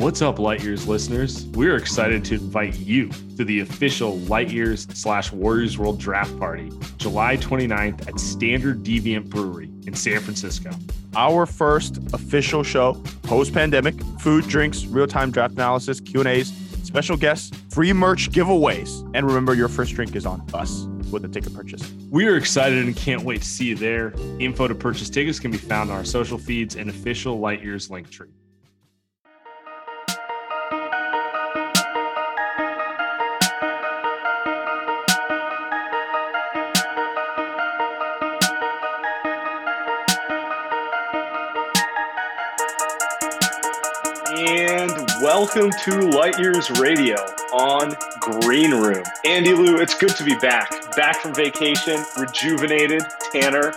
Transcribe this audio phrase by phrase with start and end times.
[0.00, 1.44] What's up, Light Years listeners?
[1.48, 6.72] We're excited to invite you to the official Light Years slash Warriors World Draft Party,
[6.96, 10.70] July 29th at Standard Deviant Brewery in San Francisco.
[11.14, 16.50] Our first official show post-pandemic, food, drinks, real-time draft analysis, Q&As,
[16.82, 21.28] special guests, free merch giveaways, and remember your first drink is on us with a
[21.28, 21.92] ticket purchase.
[22.08, 24.14] We are excited and can't wait to see you there.
[24.38, 27.90] Info to purchase tickets can be found on our social feeds and official Light Years
[27.90, 28.30] link tree.
[45.40, 47.16] Welcome to Light Years Radio
[47.50, 49.02] on Green Room.
[49.24, 50.94] Andy Liu, it's good to be back.
[50.96, 53.00] Back from vacation, rejuvenated,
[53.32, 53.72] Tanner,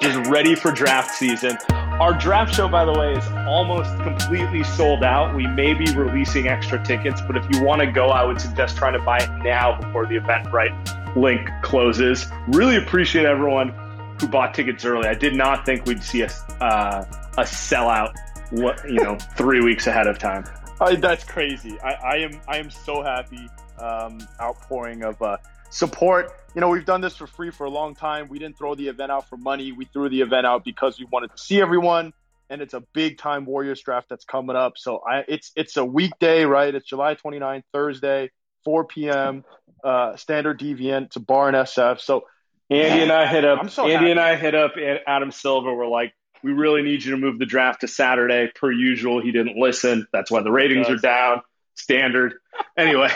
[0.00, 1.58] just ready for draft season.
[1.72, 5.34] Our draft show, by the way, is almost completely sold out.
[5.34, 8.76] We may be releasing extra tickets, but if you want to go, I would suggest
[8.76, 12.28] trying to buy it now before the Eventbrite link closes.
[12.46, 13.74] Really appreciate everyone
[14.20, 15.08] who bought tickets early.
[15.08, 18.14] I did not think we'd see a, uh, a sellout
[18.50, 20.44] what you know three weeks ahead of time.
[20.80, 21.78] I, that's crazy.
[21.80, 23.48] I, I am I am so happy.
[23.78, 25.36] Um, outpouring of uh,
[25.70, 26.32] support.
[26.54, 28.28] You know, we've done this for free for a long time.
[28.28, 29.72] We didn't throw the event out for money.
[29.72, 32.12] We threw the event out because we wanted to see everyone,
[32.50, 34.72] and it's a big time Warriors draft that's coming up.
[34.76, 36.74] So I, it's it's a weekday, right?
[36.74, 38.30] It's July 29th, Thursday,
[38.64, 39.44] 4 p.m.
[39.84, 41.06] Uh, standard deviant.
[41.06, 42.00] It's a bar in SF.
[42.00, 42.24] So
[42.70, 43.70] Andy and I hit up.
[43.70, 44.10] so Andy happy.
[44.10, 44.72] and I hit up
[45.06, 45.74] Adam Silver.
[45.74, 46.12] We're like,
[46.42, 48.50] we really need you to move the draft to Saturday.
[48.54, 50.06] Per usual, he didn't listen.
[50.12, 51.42] That's why the ratings are down.
[51.74, 52.34] Standard.
[52.76, 53.10] Anyway,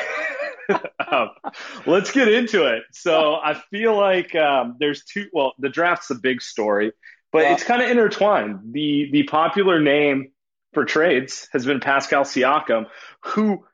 [1.10, 1.30] um,
[1.86, 2.84] let's get into it.
[2.92, 5.26] So I feel like um, there's two.
[5.32, 6.92] Well, the draft's the big story,
[7.32, 7.54] but Yeah.
[7.54, 8.72] it's kind of intertwined.
[8.72, 10.30] The the popular name
[10.74, 12.86] for trades has been Pascal Siakam,
[13.24, 13.64] who.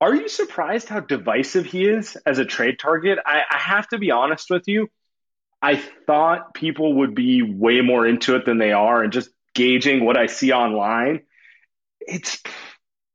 [0.00, 3.18] Are you surprised how divisive he is as a trade target?
[3.26, 4.86] I, I have to be honest with you.
[5.60, 5.76] I
[6.06, 10.16] thought people would be way more into it than they are, and just gauging what
[10.16, 11.22] I see online,
[12.00, 12.40] it's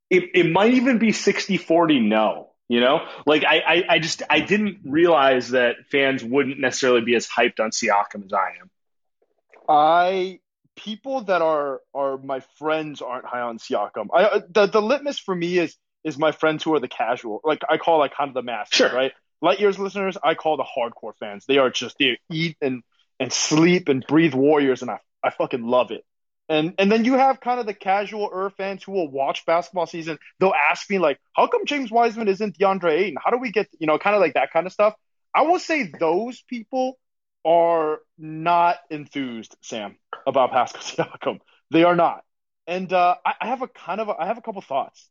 [0.10, 2.50] it, it might even be 60-40 no.
[2.70, 7.14] You know, like I, I, I just I didn't realize that fans wouldn't necessarily be
[7.16, 8.70] as hyped on Siakam as I am.
[9.68, 10.40] I
[10.76, 14.08] people that are are my friends aren't high on Siakam.
[14.14, 17.42] I uh, the the litmus for me is is my friends who are the casual,
[17.44, 18.94] like I call like kind of the masses, Sure.
[18.94, 19.14] right?
[19.44, 21.46] Light years listeners, I call the hardcore fans.
[21.46, 22.82] They are just they eat and
[23.20, 26.06] and sleep and breathe Warriors, and I I fucking love it.
[26.50, 29.86] And and then you have kind of the casual Ur fans who will watch basketball
[29.86, 30.18] season.
[30.40, 33.18] They'll ask me like, how come James Wiseman isn't DeAndre Ayton?
[33.24, 34.96] How do we get you know kind of like that kind of stuff?
[35.36, 36.98] I will say those people
[37.46, 41.40] are not enthused, Sam, about Pascal Siakam.
[41.70, 42.24] They are not.
[42.66, 45.10] And uh, I, I have a kind of a, I have a couple thoughts.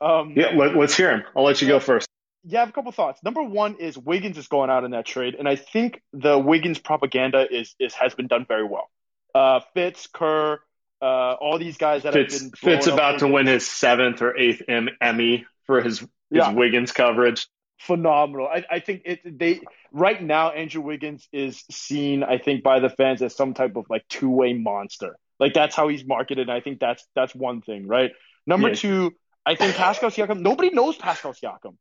[0.00, 1.24] Um, Yeah, let, let's hear him.
[1.36, 2.05] I'll let you go first.
[2.46, 3.20] Yeah, I have a couple thoughts.
[3.22, 6.78] Number one is Wiggins is going out in that trade, and I think the Wiggins
[6.78, 8.88] propaganda is is has been done very well.
[9.34, 10.58] Uh, Fitz, Kerr,
[11.02, 14.36] uh, all these guys that Fitz, have been Fitz about to win his seventh or
[14.36, 16.52] eighth M- Emmy for his his Yeah.
[16.52, 17.46] Wiggins coverage.
[17.78, 18.46] phenomenal.
[18.48, 19.60] I, I think it they
[19.92, 23.86] right now Andrew Wiggins is seen, I think, by the fans as some type of
[23.90, 25.16] like two way monster.
[25.38, 26.48] Like that's how he's marketed.
[26.48, 28.12] And I think that's that's one thing, right?
[28.46, 28.74] Number Yeah.
[28.74, 29.12] two,
[29.44, 30.40] I think Pascal Siakam.
[30.40, 31.76] Nobody knows Pascal Siakam.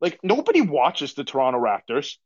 [0.00, 2.16] Like nobody watches the Toronto Raptors.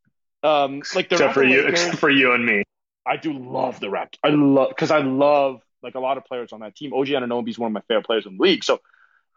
[0.43, 2.65] Um, like they're Except for you, except for you and me.
[3.07, 4.19] I do love the Raptors.
[4.25, 6.93] I love because I love like a lot of players on that team.
[6.93, 8.65] OG Anunoby is one of my favorite players in the league.
[8.65, 8.81] So,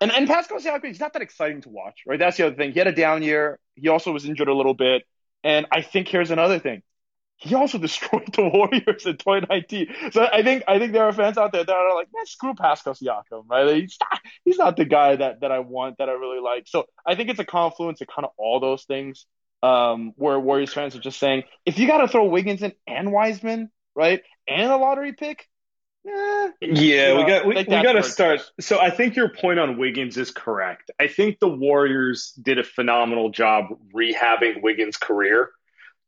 [0.02, 2.20] and and Pascal Siakam, he's not that exciting to watch, right?
[2.20, 2.72] That's the other thing.
[2.72, 3.60] He had a down year.
[3.76, 5.04] He also was injured a little bit.
[5.44, 6.84] And I think here's another thing.
[7.38, 10.12] He also destroyed the Warriors in 2019.
[10.12, 12.54] So I think I think there are fans out there that are like, man, screw
[12.54, 13.76] Pascal Siakam, right?
[13.76, 16.68] He's not, he's not the guy that, that I want, that I really like.
[16.68, 19.26] So I think it's a confluence of kind of all those things
[19.64, 23.12] um, where Warriors fans are just saying, if you got to throw Wiggins in and
[23.12, 25.48] Wiseman, right, and a lottery pick,
[26.06, 28.42] eh, yeah, we got we, we got to start.
[28.60, 30.92] So I think your point on Wiggins is correct.
[31.00, 35.50] I think the Warriors did a phenomenal job rehabbing Wiggins' career,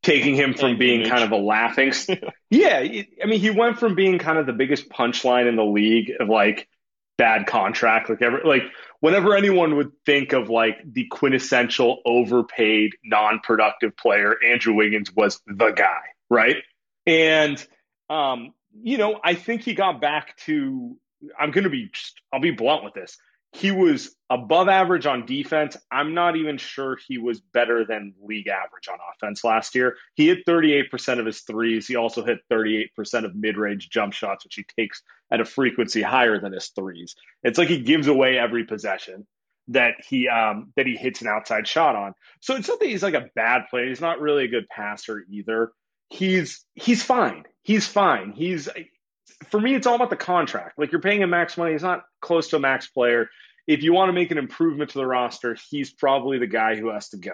[0.06, 1.92] taking him from being kind of a laughing.
[2.52, 6.12] yeah, I mean, he went from being kind of the biggest punchline in the league
[6.20, 6.68] of like
[7.18, 8.62] bad contract, like ever, like
[9.00, 15.72] whenever anyone would think of like the quintessential overpaid, non-productive player, Andrew Wiggins was the
[15.72, 16.58] guy, right?
[17.08, 17.66] And
[18.08, 18.54] um,
[18.84, 20.96] you know, I think he got back to.
[21.40, 21.90] I'm going to be.
[21.92, 23.18] Just, I'll be blunt with this.
[23.56, 25.78] He was above average on defense.
[25.90, 29.96] I'm not even sure he was better than league average on offense last year.
[30.16, 31.88] He hit 38% of his threes.
[31.88, 32.90] He also hit 38%
[33.24, 37.16] of mid range jump shots, which he takes at a frequency higher than his threes.
[37.44, 39.26] It's like he gives away every possession
[39.70, 42.14] that he um, that he hits an outside shot on.
[42.42, 43.88] So it's not that he's like a bad player.
[43.88, 45.72] He's not really a good passer either.
[46.10, 47.46] He's he's fine.
[47.64, 48.34] He's fine.
[48.34, 48.68] He's
[49.50, 50.78] for me, it's all about the contract.
[50.78, 51.72] Like you're paying him max money.
[51.74, 53.30] He's not close to a max player.
[53.68, 56.90] If you want to make an improvement to the roster, he's probably the guy who
[56.90, 57.34] has to go.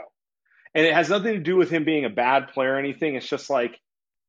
[0.74, 3.16] And it has nothing to do with him being a bad player or anything.
[3.16, 3.78] It's just like,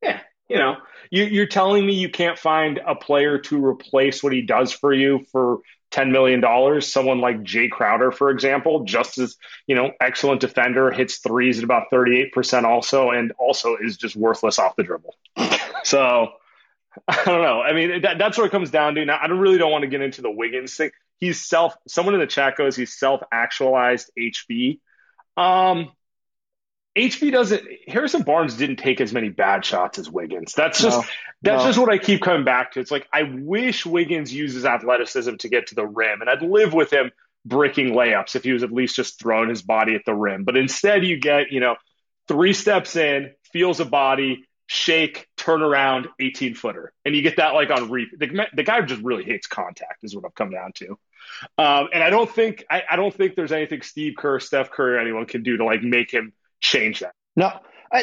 [0.03, 0.77] yeah, you know,
[1.11, 4.93] you, are telling me you can't find a player to replace what he does for
[4.93, 5.61] you for
[5.93, 6.81] $10 million.
[6.81, 9.37] Someone like Jae Crowder, for example, just as,
[9.69, 14.59] you know, excellent defender, hits threes at about 38% also, and also is just worthless
[14.59, 15.15] off the dribble.
[15.85, 16.33] so
[17.09, 17.61] I don't know.
[17.61, 19.05] I mean, that, that's what it comes down to.
[19.05, 20.91] Now, I don't really don't want to get into the Wiggins thing.
[21.19, 24.81] He's self, someone in the chat goes, he's self actualized HB.
[25.37, 25.91] Um,
[26.97, 27.63] HB doesn't.
[27.89, 30.53] Harrison Barnes didn't take as many bad shots as Wiggins.
[30.53, 31.07] That's just no,
[31.41, 31.69] that's no.
[31.69, 32.81] just what I keep coming back to.
[32.81, 36.75] It's like I wish Wiggins uses athleticism to get to the rim, and I'd live
[36.75, 37.11] with him
[37.47, 40.45] breaking layups if he was at least just throwing his body at the rim.
[40.45, 41.77] But instead, you get you know
[42.29, 47.55] three steps in, feels a body, shake, turn around, eighteen footer, and you get that
[47.55, 48.19] like on repeat.
[48.19, 50.99] The, the guy just really hates contact, is what I've come down to.
[51.59, 55.01] Um, and I don't think I, I don't think there's anything Steve Kerr, Steph Curry,
[55.01, 57.15] anyone can do to like make him change that.
[57.37, 57.53] No,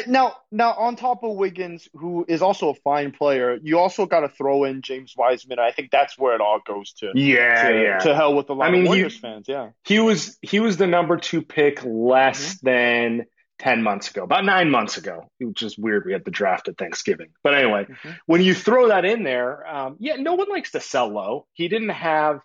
[0.06, 4.20] now, now on top of Wiggins, who is also a fine player, you also got
[4.20, 5.58] to throw in James Wiseman.
[5.58, 7.12] I think that's where it all goes to.
[7.14, 7.98] Yeah, to, yeah.
[7.98, 9.46] To hell with a lot I mean, of Warriors he, fans.
[9.48, 12.66] Yeah, he was he was the number two pick less mm-hmm.
[12.66, 13.26] than
[13.60, 16.04] ten months ago, about nine months ago, which is weird.
[16.04, 18.10] We had the draft at Thanksgiving, but anyway, mm-hmm.
[18.26, 21.46] when you throw that in there, um, yeah, no one likes to sell low.
[21.52, 22.40] He didn't have.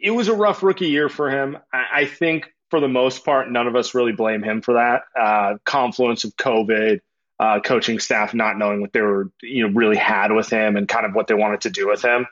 [0.00, 1.58] It was a rough rookie year for him.
[1.72, 5.02] I, I think for the most part, none of us really blame him for that.
[5.14, 7.00] Uh, confluence of COVID,
[7.38, 10.88] uh, coaching staff not knowing what they were, you know, really had with him and
[10.88, 12.26] kind of what they wanted to do with him.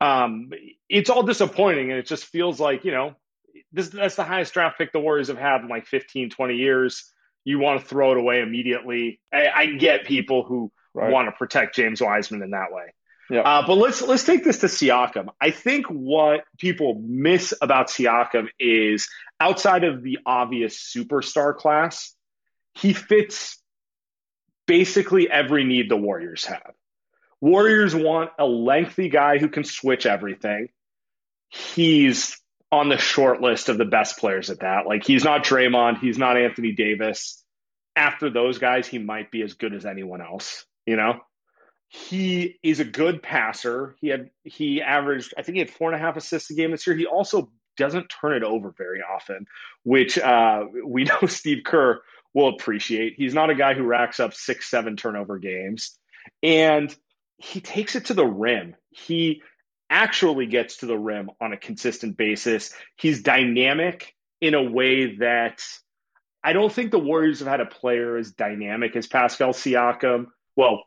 [0.00, 0.50] Um,
[0.88, 3.14] it's all disappointing, and it just feels like you know,
[3.72, 7.12] this that's the highest draft pick the Warriors have had in like 15, 20 years.
[7.44, 9.20] You want to throw it away immediately.
[9.32, 11.12] I, I get people who right.
[11.12, 12.94] want to protect James Wiseman in that way.
[13.30, 13.40] Yeah.
[13.40, 15.28] Uh, but let's let's take this to Siakam.
[15.40, 19.08] I think what people miss about Siakam is
[19.40, 22.14] outside of the obvious superstar class,
[22.74, 23.58] he fits
[24.66, 26.72] basically every need the Warriors have.
[27.40, 30.68] Warriors want a lengthy guy who can switch everything.
[31.48, 32.38] He's
[32.74, 34.86] on the short list of the best players at that.
[34.86, 37.42] Like he's not Draymond, he's not Anthony Davis.
[37.96, 41.20] After those guys, he might be as good as anyone else, you know?
[41.88, 43.94] He is a good passer.
[44.00, 46.72] He had he averaged, I think he had four and a half assists a game
[46.72, 46.96] this year.
[46.96, 49.46] He also doesn't turn it over very often,
[49.84, 52.02] which uh, we know Steve Kerr
[52.32, 53.14] will appreciate.
[53.16, 55.96] He's not a guy who racks up six, seven turnover games,
[56.42, 56.94] and
[57.36, 58.74] he takes it to the rim.
[58.90, 59.42] He
[59.90, 62.72] actually gets to the rim on a consistent basis.
[62.96, 65.62] He's dynamic in a way that
[66.42, 70.26] I don't think the Warriors have had a player as dynamic as Pascal Siakam.
[70.56, 70.84] Well,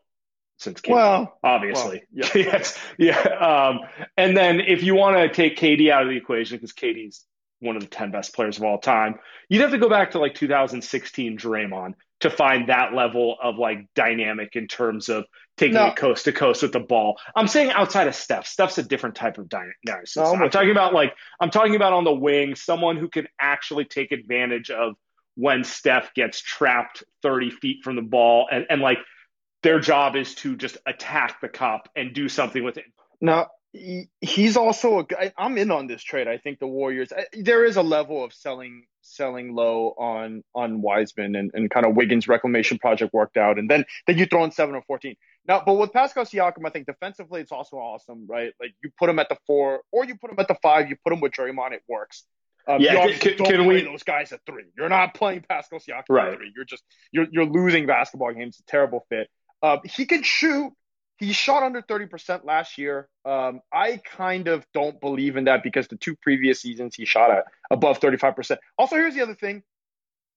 [0.58, 2.04] since KD, well, obviously.
[2.14, 2.52] Well, yeah.
[2.54, 2.80] yes.
[2.98, 3.20] Yeah.
[3.20, 3.80] Um,
[4.16, 7.26] and then if you want to take KD out of the equation, because KD's
[7.60, 9.16] one of the 10 best players of all time,
[9.50, 11.94] you'd have to go back to like 2016 Draymond
[12.30, 15.26] to find that level of like dynamic in terms of
[15.58, 15.88] taking no.
[15.88, 17.18] it coast to coast with the ball.
[17.36, 18.48] I'm saying outside of Steph.
[18.48, 19.76] Steph's a different type of dynamic.
[19.86, 19.96] No,
[20.44, 24.12] I'm talking about like, I'm talking about on the wing, someone who can actually take
[24.12, 24.96] advantage of
[25.36, 28.98] when Steph gets trapped 30 feet from the ball and, and like
[29.64, 32.86] their job is to just attack the cup and do something with it.
[33.22, 33.48] Now,
[34.22, 35.34] he's also a guy.
[35.38, 36.28] I'm in on this trade.
[36.28, 41.36] I think the Warriors, there is a level of selling selling low on on Wiseman
[41.36, 44.52] and, and kind of Wiggins reclamation project worked out, and then then you throw in
[44.52, 45.16] seven or fourteen.
[45.48, 48.52] Now, but with Pascal Siakam, I think defensively it's also awesome, right?
[48.60, 50.98] Like you put him at the four, or you put him at the five, you
[51.04, 52.26] put him with Draymond, it works.
[52.68, 54.66] Um, Yeah, you can- can we- those guys at three.
[54.78, 56.34] You're not playing Pascal Siakam Right.
[56.34, 56.52] at three.
[56.54, 58.62] You're just you're you're losing basketball games.
[58.68, 59.30] Terrible fit.
[59.64, 60.74] Um, he can shoot.
[61.18, 63.10] He shot under 30% last year.
[63.26, 67.32] Um, I kind of don't believe in that because the two previous seasons he shot
[67.32, 68.58] at above 35%.
[68.78, 69.64] Also, here's the other thing.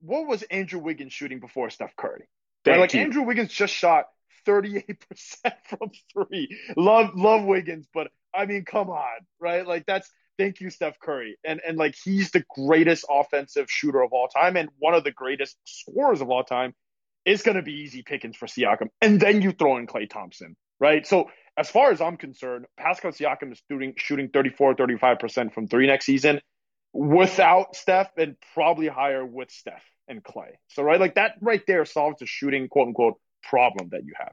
[0.00, 2.28] What was Andrew Wiggins shooting before Steph Curry?
[2.66, 3.00] Right, like you.
[3.00, 4.06] Andrew Wiggins just shot
[4.46, 4.96] 38%
[5.68, 6.48] from three.
[6.76, 9.66] Love love Wiggins, but I mean, come on, right?
[9.66, 11.36] Like that's thank you, Steph Curry.
[11.44, 15.12] And and like he's the greatest offensive shooter of all time and one of the
[15.12, 16.74] greatest scorers of all time.
[17.24, 18.88] It's gonna be easy pickings for Siakam.
[19.00, 21.06] And then you throw in Klay Thompson, right?
[21.06, 25.86] So as far as I'm concerned, Pascal Siakam is shooting shooting 34, 35% from three
[25.86, 26.40] next season
[26.92, 30.52] without Steph and probably higher with Steph and Klay.
[30.68, 34.32] So right, like that right there solves the shooting quote unquote problem that you have.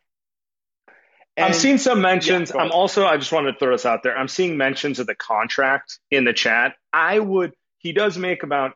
[1.37, 2.51] I'm And- seeing some mentions.
[2.53, 4.17] Yeah, I'm also, I just wanted to throw this out there.
[4.17, 6.73] I'm seeing mentions of the contract in the chat.
[6.91, 8.73] I would, he does make about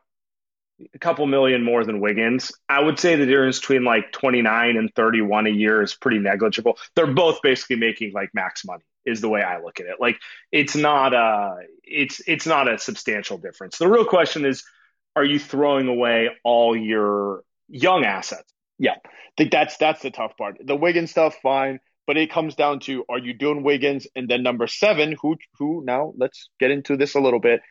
[0.93, 2.51] a couple million more than Wiggins.
[2.69, 6.77] I would say the difference between like 29 and 31 a year is pretty negligible.
[6.95, 9.95] They're both basically making like max money is the way I look at it.
[9.99, 10.19] Like
[10.51, 13.77] it's not a, it's, it's not a substantial difference.
[13.77, 14.63] The real question is,
[15.15, 18.51] are you throwing away all your young assets?
[18.77, 18.95] Yeah.
[19.31, 20.57] I think that's that's the tough part.
[20.63, 24.43] The Wiggins stuff, fine, but it comes down to are you doing Wiggins and then
[24.43, 27.61] number seven, who who now let's get into this a little bit.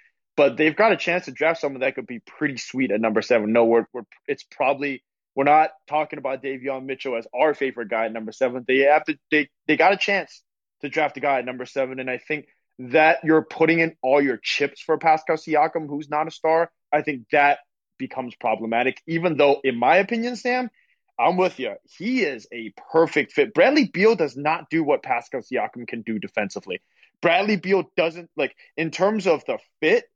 [0.41, 3.21] But they've got a chance to draft someone that could be pretty sweet at number
[3.21, 3.53] seven.
[3.53, 5.05] No, we're, we're it's probably
[5.35, 8.65] we're not talking about Davion Mitchell as our favorite guy at number seven.
[8.67, 10.43] They have to they they got a chance
[10.81, 12.47] to draft a guy at number seven, and I think
[12.79, 16.71] that you're putting in all your chips for Pascal Siakam, who's not a star.
[16.91, 17.59] I think that
[17.99, 19.03] becomes problematic.
[19.07, 20.71] Even though, in my opinion, Sam,
[21.19, 21.75] I'm with you.
[21.99, 23.53] He is a perfect fit.
[23.53, 26.81] Bradley Beal does not do what Pascal Siakam can do defensively.
[27.21, 30.07] Bradley Beal doesn't like in terms of the fit.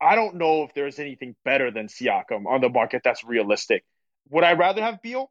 [0.00, 3.84] I don't know if there's anything better than Siakam on the market that's realistic.
[4.30, 5.30] Would I rather have Beal?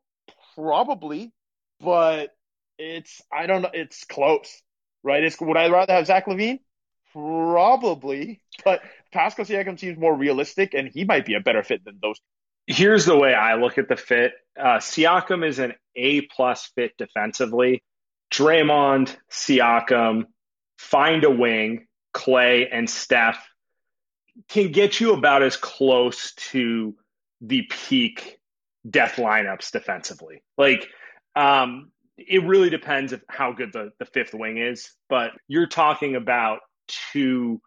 [0.56, 1.32] Probably,
[1.80, 2.36] but
[2.78, 3.72] it's I don't know.
[3.74, 4.62] It's close,
[5.04, 5.24] right?
[5.24, 6.60] It's would I rather have Zach LaVine?
[7.14, 8.82] Probably, but
[9.12, 12.20] Pascal Siakam seems more realistic, and he might be a better fit than those.
[12.68, 14.34] here's the way I look at the fit.
[14.60, 17.82] Uh, Siakam is an A plus fit defensively.
[18.32, 20.26] Draymond, Siakam,
[20.78, 23.48] find a wing, Klay, and Steph
[24.48, 26.96] can get you about as close to
[27.42, 28.40] the peak
[28.90, 30.44] death lineups defensively.
[30.58, 30.88] Like,
[31.36, 36.16] um, it really depends of how good the, the fifth wing is, but you're talking
[36.16, 36.60] about
[37.12, 37.62] two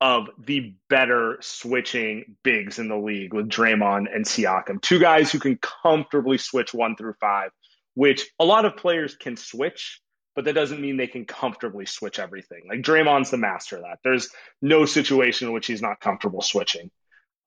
[0.00, 4.82] of the better switching bigs in the league with Draymond and Siakam.
[4.82, 7.50] Two guys who can comfortably switch one through five,
[7.94, 10.00] which a lot of players can switch,
[10.34, 12.62] but that doesn't mean they can comfortably switch everything.
[12.68, 13.98] Like Draymond's the master of that.
[14.02, 16.90] There's no situation in which he's not comfortable switching.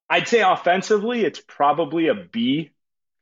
[0.09, 2.71] I'd say offensively, it's probably a B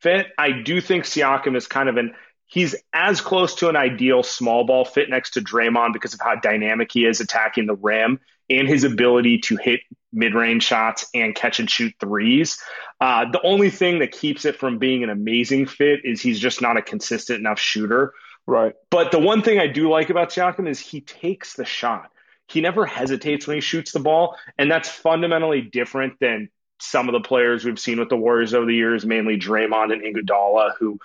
[0.01, 0.27] fit.
[0.37, 2.13] I do think Siakam is kind of an
[2.45, 6.35] he's as close to an ideal small ball fit next to Draymond because of how
[6.35, 8.19] dynamic he is attacking the rim
[8.49, 9.81] and his ability to hit
[10.13, 12.59] mid-range shots and catch and shoot threes.
[13.01, 16.61] Uh, the only thing that keeps it from being an amazing fit is he's just
[16.61, 18.13] not a consistent enough shooter.
[18.47, 18.73] Right.
[18.89, 22.11] But the one thing I do like about Siakam is he takes the shot.
[22.47, 26.49] He never hesitates when he shoots the ball, and that's fundamentally different than
[26.79, 30.03] some of the players we've seen with the Warriors over the years, mainly Draymond and
[30.03, 30.99] Iguodala, who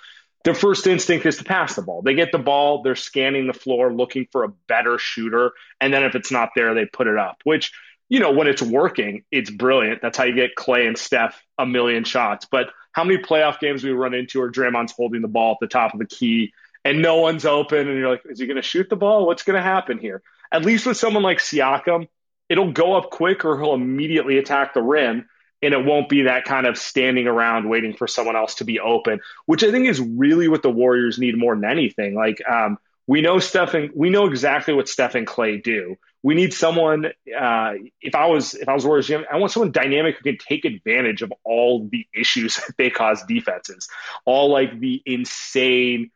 [0.44, 2.02] their first instinct is to pass the ball.
[2.02, 6.02] They get the ball, they're scanning the floor looking for a better shooter, and then
[6.04, 7.40] if it's not there, they put it up.
[7.44, 7.72] Which,
[8.08, 10.02] you know, when it's working, it's brilliant.
[10.02, 12.46] That's how you get Klay and Steph a million shots.
[12.50, 15.68] But how many playoff games we run into where Draymond's holding the ball at the
[15.68, 16.52] top of the key
[16.84, 19.26] and no one's open, and you're like, is he going to shoot the ball?
[19.26, 20.22] What's going to happen here?
[20.52, 22.08] At least with someone like Siakam,
[22.48, 25.28] it'll go up quick or he'll immediately attack the rim
[25.62, 28.80] and it won't be that kind of standing around waiting for someone else to be
[28.80, 32.14] open, which I think is really what the Warriors need more than anything.
[32.14, 35.96] Like um, we know Steph and we know exactly what Steph and Klay do.
[36.22, 37.06] We need someone.
[37.06, 40.64] Uh, if I was if I was Warriors, I want someone dynamic who can take
[40.64, 43.88] advantage of all the issues that they cause defenses,
[44.24, 46.10] all like the insane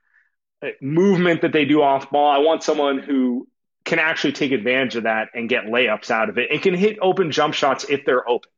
[0.80, 2.30] movement that they do off ball.
[2.30, 3.48] I want someone who
[3.84, 6.98] can actually take advantage of that and get layups out of it and can hit
[7.02, 8.50] open jump shots if they're open.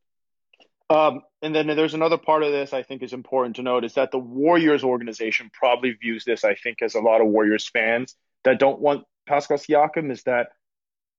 [0.89, 3.95] Um, and then there's another part of this I think is important to note is
[3.95, 8.15] that the Warriors organization probably views this, I think, as a lot of Warriors fans
[8.45, 10.47] that don't want Pascal Siakam is that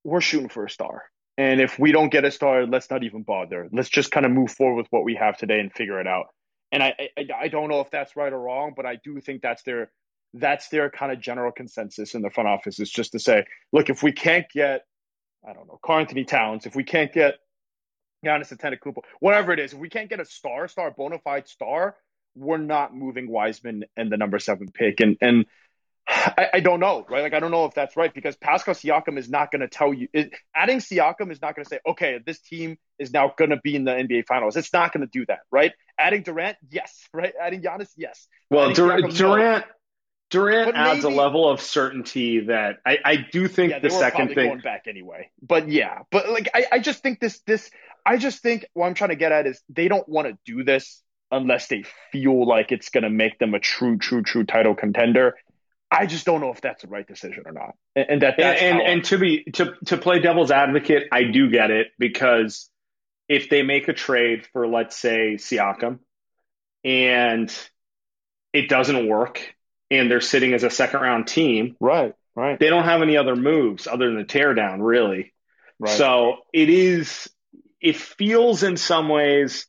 [0.04, 1.04] we're shooting for a star.
[1.36, 3.68] And if we don't get a star, let's not even bother.
[3.70, 6.26] Let's just kind of move forward with what we have today and figure it out.
[6.72, 9.42] And I, I, I don't know if that's right or wrong, but I do think
[9.42, 9.90] that's their
[10.34, 13.90] that's their kind of general consensus in the front office is just to say, look,
[13.90, 14.82] if we can't get,
[15.46, 17.36] I don't know, Karl-Anthony Towns, if we can't get
[18.24, 21.96] Giannis Antetokounmpo, whatever it is, if we can't get a star, star, bona fide star,
[22.34, 25.00] we're not moving Wiseman and the number seven pick.
[25.00, 25.46] And and
[26.08, 27.22] I, I, don't know, right?
[27.22, 29.92] Like I don't know if that's right because Pascal Siakam is not going to tell
[29.92, 30.08] you.
[30.12, 33.58] It, adding Siakam is not going to say, okay, this team is now going to
[33.62, 34.56] be in the NBA Finals.
[34.56, 35.72] It's not going to do that, right?
[35.98, 37.34] Adding Durant, yes, right?
[37.40, 38.26] Adding Giannis, yes.
[38.50, 39.66] Well, Dur- Siakam, Durant.
[39.66, 39.72] No.
[40.30, 44.28] Durant adds maybe, a level of certainty that I, I do think yeah, the second
[44.28, 45.30] thing going back anyway.
[45.40, 47.70] But yeah, but like I, I just think this this
[48.04, 50.64] I just think what I'm trying to get at is they don't want to do
[50.64, 54.74] this unless they feel like it's going to make them a true, true, true title
[54.74, 55.34] contender.
[55.90, 57.74] I just don't know if that's the right decision or not.
[57.96, 61.50] And, and that and and, and to be to to play devil's advocate, I do
[61.50, 62.68] get it because
[63.28, 66.00] if they make a trade for let's say Siakam
[66.84, 67.50] and
[68.52, 69.54] it doesn't work
[69.90, 73.36] and they're sitting as a second round team, right, right, they don't have any other
[73.36, 75.32] moves other than the teardown, really.
[75.78, 75.96] Right.
[75.96, 77.28] So it is.
[77.80, 79.66] It feels in some ways.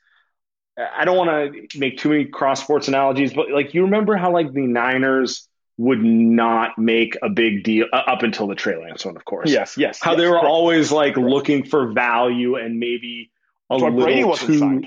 [0.77, 4.31] I don't want to make too many cross sports analogies, but like you remember how
[4.31, 5.47] like the Niners
[5.79, 9.49] would not make a big deal uh, up until the Trey Lance one, of course.
[9.49, 9.99] Yes, yes.
[10.01, 10.45] How yes, they were correct.
[10.45, 11.29] always like correct.
[11.29, 13.31] looking for value and maybe
[13.69, 14.83] a little too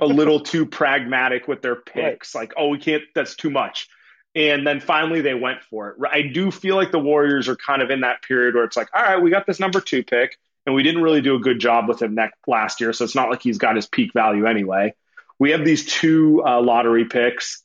[0.00, 2.34] a little too pragmatic with their picks.
[2.34, 2.42] Right.
[2.42, 3.02] Like, oh, we can't.
[3.14, 3.88] That's too much.
[4.34, 5.96] And then finally they went for it.
[6.10, 8.88] I do feel like the Warriors are kind of in that period where it's like,
[8.92, 11.60] all right, we got this number two pick, and we didn't really do a good
[11.60, 14.46] job with him next, last year, so it's not like he's got his peak value
[14.46, 14.94] anyway.
[15.38, 17.64] We have these two uh, lottery picks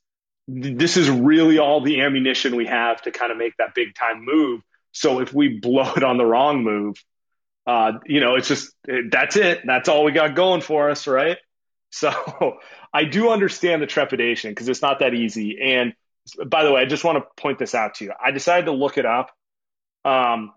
[0.52, 4.26] this is really all the ammunition we have to kind of make that big time
[4.26, 4.62] move.
[4.92, 7.04] So if we blow it on the wrong move,
[7.68, 8.74] uh, you know, it's just
[9.12, 9.62] that's it.
[9.66, 11.38] That's all we got going for us, right?
[11.92, 12.60] So
[12.94, 15.60] I do understand the trepidation because it's not that easy.
[15.60, 15.96] And
[16.36, 18.14] by the way, I just want to point this out to you.
[18.24, 19.32] I decided to look it up.
[20.06, 20.54] Um,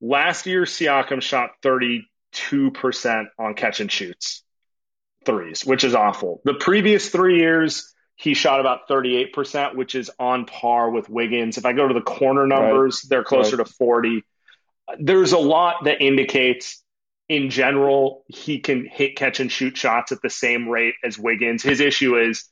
[0.00, 2.04] last year, Siakam shot 32%
[3.38, 4.42] on catch and shoots
[5.24, 6.40] threes, which is awful.
[6.44, 11.58] The previous three years, he shot about 38%, which is on par with Wiggins.
[11.58, 13.10] If I go to the corner numbers, right.
[13.10, 13.66] they're closer right.
[13.66, 14.24] to 40.
[14.98, 16.82] There's a lot that indicates
[17.28, 21.62] in general he can hit catch and shoot shots at the same rate as Wiggins.
[21.62, 22.48] His issue is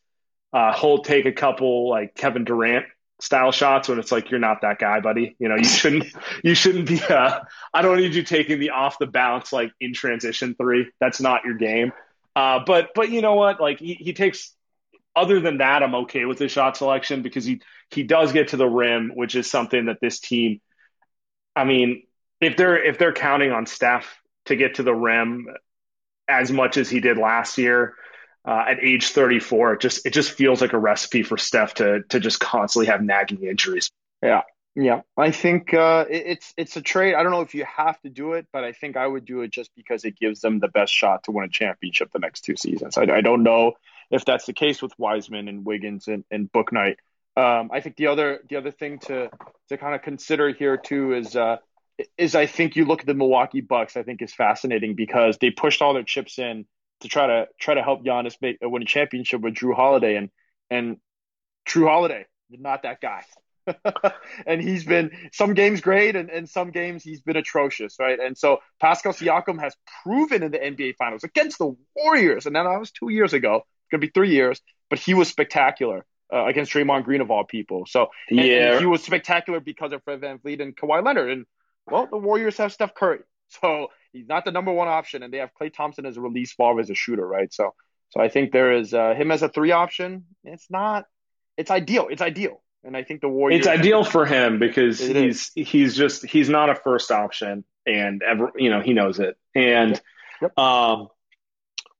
[0.52, 2.86] uh, he'll take a couple like Kevin Durant
[3.20, 5.36] style shots when it's like you're not that guy, buddy.
[5.38, 6.06] You know, you shouldn't
[6.42, 7.40] you shouldn't be uh
[7.72, 10.90] I don't need you taking the off the bounce like in transition three.
[11.00, 11.92] That's not your game.
[12.34, 13.60] Uh but but you know what?
[13.60, 14.54] Like he, he takes
[15.14, 17.60] other than that, I'm okay with his shot selection because he
[17.90, 20.60] he does get to the rim, which is something that this team.
[21.54, 22.04] I mean,
[22.40, 25.46] if they're if they're counting on Steph to get to the rim
[26.28, 27.94] as much as he did last year
[28.50, 32.02] uh, at age 34, it just it just feels like a recipe for Steph to
[32.08, 33.92] to just constantly have nagging injuries.
[34.20, 34.42] Yeah,
[34.74, 37.14] yeah, I think uh, it, it's it's a trade.
[37.14, 39.42] I don't know if you have to do it, but I think I would do
[39.42, 42.40] it just because it gives them the best shot to win a championship the next
[42.40, 42.98] two seasons.
[42.98, 43.74] I, I don't know
[44.10, 46.96] if that's the case with Wiseman and Wiggins and, and Bouknight.
[47.36, 49.30] Um, I think the other the other thing to
[49.68, 51.58] to kind of consider here too is uh,
[52.18, 53.96] is I think you look at the Milwaukee Bucks.
[53.96, 56.66] I think is fascinating because they pushed all their chips in
[57.00, 60.30] to try to try to help Giannis make, win a championship with Drew Holiday and
[60.70, 60.98] and
[61.66, 62.26] Jrue Holiday
[62.58, 63.22] not that guy.
[64.46, 68.18] and he's been some games great and, and some games he's been atrocious, right?
[68.18, 72.64] And so Pascal Siakam has proven in the NBA Finals against the Warriors, and then
[72.64, 76.04] that was two years ago it's going to be three years, but he was spectacular
[76.32, 77.84] uh, against Draymond Green of all people.
[77.86, 81.30] So and, yeah, and he was spectacular because of Fred Van VanVleet and Kawhi Leonard.
[81.30, 81.46] And
[81.86, 85.38] well, the Warriors have Steph Curry, so he's not the number one option, and they
[85.38, 87.52] have Klay Thompson as a release ball as a shooter, right?
[87.52, 87.74] So,
[88.10, 90.24] so I think there is uh, him as a three option.
[90.44, 91.06] It's not.
[91.56, 92.08] It's ideal.
[92.10, 92.62] It's ideal.
[92.82, 93.60] And I think the Warriors.
[93.60, 95.68] It's ideal for him because he's is.
[95.68, 99.36] he's just he's not a first option, and ever you know he knows it.
[99.54, 100.00] And
[100.40, 100.58] yep.
[100.58, 101.08] um,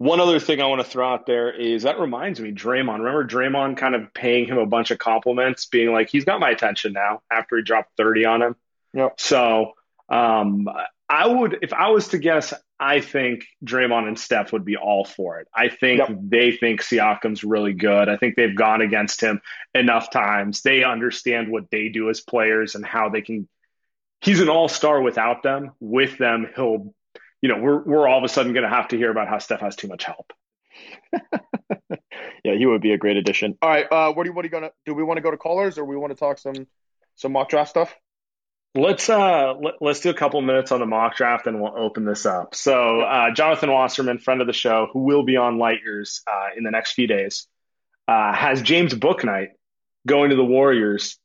[0.01, 3.01] one other thing I want to throw out there is that reminds me, Draymond.
[3.01, 6.49] Remember Draymond kind of paying him a bunch of compliments, being like, he's got my
[6.49, 8.57] attention now after he dropped 30 on him.
[8.95, 9.21] Yep.
[9.21, 9.75] So
[10.09, 10.67] um,
[11.11, 15.05] I would, if I was to guess, I think Draymond and Steph would be all
[15.05, 15.49] for it.
[15.53, 16.17] I think yep.
[16.23, 18.09] they think Siakam's really good.
[18.09, 19.41] I think they've gone against him
[19.75, 20.63] enough times.
[20.63, 23.49] They understand what they do as players and how they can.
[24.21, 25.73] He's an all star without them.
[25.81, 26.95] With them, he'll
[27.43, 29.39] you know, we're we're all of a sudden going to have to hear about how
[29.39, 30.33] Steph has too much help.
[32.45, 33.59] yeah, he would be a great addition.
[33.61, 34.95] All right, uh, what do you what are you gonna do?
[34.95, 36.67] We want to go to callers, or we want to talk some
[37.17, 37.95] some mock draft stuff?
[38.75, 42.05] Let's uh let, us do a couple minutes on the mock draft and we'll open
[42.05, 42.55] this up.
[42.55, 46.51] So uh, Jonathan Wasserman, friend of the show, who will be on Light Years uh,
[46.57, 47.49] in the next few days,
[48.07, 49.49] uh, has James Bouknight
[50.07, 51.19] going to the Warriors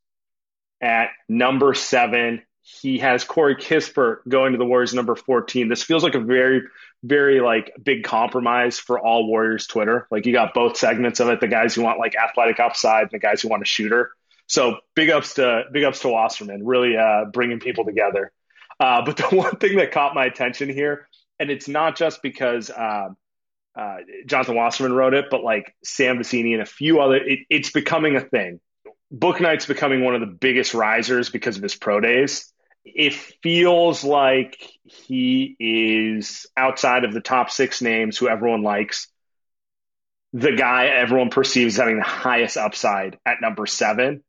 [0.81, 2.41] at number seven.
[2.63, 5.69] He has Corey Kispert going to the Warriors number 14.
[5.69, 6.63] This feels like a very,
[7.03, 10.08] very like big compromise for all Warriors Twitter.
[10.10, 13.12] Like you got both segments of it, the guys who want like athletic upside and
[13.12, 14.12] the guys who want a shooter.
[14.47, 18.31] So big ups to big ups to Wasserman, really uh, bringing people together.
[18.79, 21.08] Uh, but the one thing that caught my attention here,
[21.39, 23.10] and it's not just because uh,
[23.75, 27.71] uh, Jonathan Wasserman wrote it, but like Sam Vecenie and a few other, it, it's
[27.71, 28.60] becoming a thing.
[29.12, 32.51] Bouknight's becoming one of the biggest risers because of his pro days.
[32.84, 39.08] It feels like he is outside of the top six names who everyone likes.
[40.34, 44.23] The guy everyone perceives having the highest upside at number seven.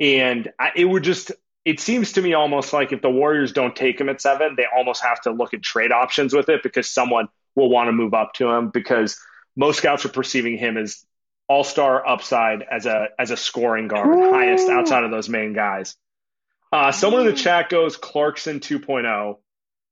[0.00, 1.32] And it would just,
[1.64, 4.66] it seems to me almost like if the Warriors don't take him at seven, they
[4.76, 8.14] almost have to look at trade options with it because someone will want to move
[8.14, 9.18] up to him because
[9.56, 11.04] most scouts are perceiving him as
[11.48, 14.32] all-star upside as a as a scoring guard, Ooh.
[14.32, 15.94] highest outside of those main guys.
[16.72, 19.36] Uh, someone in the chat goes Clarkson 2.0.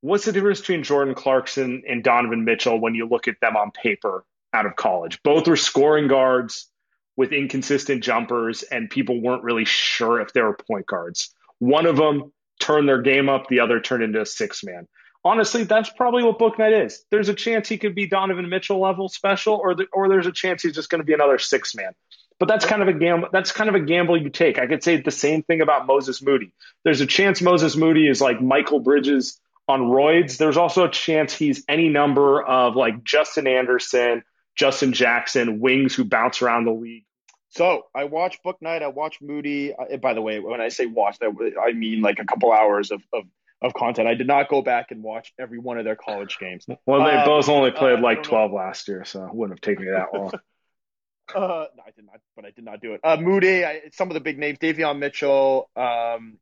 [0.00, 3.70] What's the difference between Jordan Clarkson and Donovan Mitchell when you look at them on
[3.70, 5.22] paper out of college?
[5.22, 6.68] Both were scoring guards
[7.16, 11.35] with inconsistent jumpers, and people weren't really sure if they were point guards.
[11.59, 14.88] One of them turned their game up, the other turned into a six man.
[15.25, 17.05] Honestly, that's probably what Bouknight is.
[17.11, 20.33] There's a chance he could be Donovan Mitchell level special, or the, or there's a
[20.33, 21.92] chance he's just going to be another six man.
[22.40, 23.29] But that's kind of a gamble.
[23.33, 24.59] That's kind of a gamble you take.
[24.59, 26.53] I could say the same thing about Moses Moody.
[26.83, 30.38] There's a chance Moses Moody is like Mikal Bridges on roids.
[30.38, 34.25] There's also a chance he's any number of like Justin Anderson,
[34.56, 37.04] Justin Jackson, wings who bounce around the league.
[37.50, 38.82] So I watch Bouknight.
[38.82, 39.74] I watch Moody.
[39.74, 43.02] Uh, by the way, when I say watch, I mean like a couple hours of,
[43.12, 43.24] of,
[43.60, 44.08] of content.
[44.08, 46.64] I did not go back and watch every one of their college games.
[46.86, 48.56] Well, they uh, both only played uh, like twelve know.
[48.56, 50.32] last year, so it wouldn't have taken me that long.
[51.34, 53.00] uh, no, I did not, but I did not do it.
[53.04, 55.68] Uh, Moody, I, some of the big names: Davion Mitchell.
[55.76, 56.38] Um,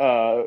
[0.00, 0.42] uh,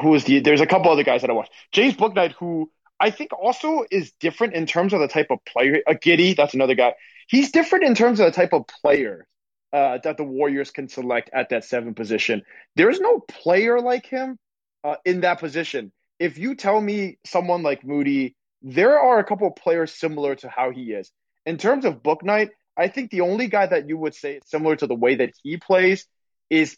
[0.00, 0.40] who is the?
[0.40, 1.52] There's a couple other guys that I watched.
[1.70, 5.82] James Bouknight, who I think also is different in terms of the type of player.
[5.86, 6.94] A uh, Giddey, that's another guy.
[7.28, 9.26] He's different in terms of the type of player
[9.72, 12.42] uh, that the Warriors can select at that seven position.
[12.76, 14.38] There is no player like him
[14.84, 15.92] uh, in that position.
[16.18, 20.48] If you tell me someone like Moody, there are a couple of players similar to
[20.48, 21.10] how he is.
[21.44, 24.76] In terms of Bouknight, I think the only guy that you would say is similar
[24.76, 26.06] to the way that he plays
[26.50, 26.76] is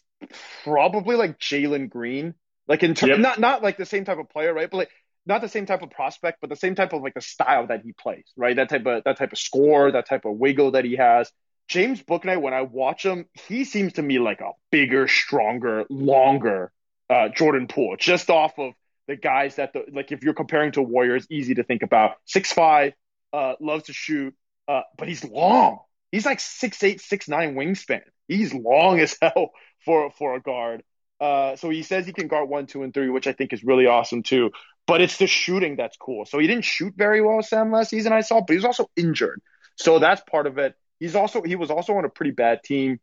[0.63, 2.33] probably like Jalen Green.
[2.67, 3.19] Like in terms, yep.
[3.19, 4.69] not not like the same type of player, right?
[4.69, 4.91] But like
[5.27, 7.81] not the same type of prospect, but the same type of like the style that
[7.83, 8.55] he plays, right?
[8.55, 11.31] That type of that type of score, that type of wiggle that he has.
[11.67, 16.71] James Bouknight, when I watch him, he seems to me like a bigger, stronger, longer
[17.09, 18.73] uh, Jordan Poole, just off of
[19.07, 22.15] the guys that the like if you're comparing to Warriors, easy to think about.
[22.25, 22.93] Six five,
[23.33, 24.33] uh, loves to shoot,
[24.67, 25.79] uh, but he's long.
[26.11, 28.01] He's like six eight, six nine wingspan.
[28.27, 29.51] He's long as hell
[29.85, 30.83] for for a guard.
[31.19, 33.63] Uh, so he says he can guard one, two, and three, which I think is
[33.63, 34.51] really awesome too.
[34.87, 36.25] But it's the shooting that's cool.
[36.25, 38.13] So he didn't shoot very well, Sam, last season.
[38.13, 39.41] I saw, but he was also injured.
[39.75, 40.75] So that's part of it.
[40.99, 42.99] He's also he was also on a pretty bad team.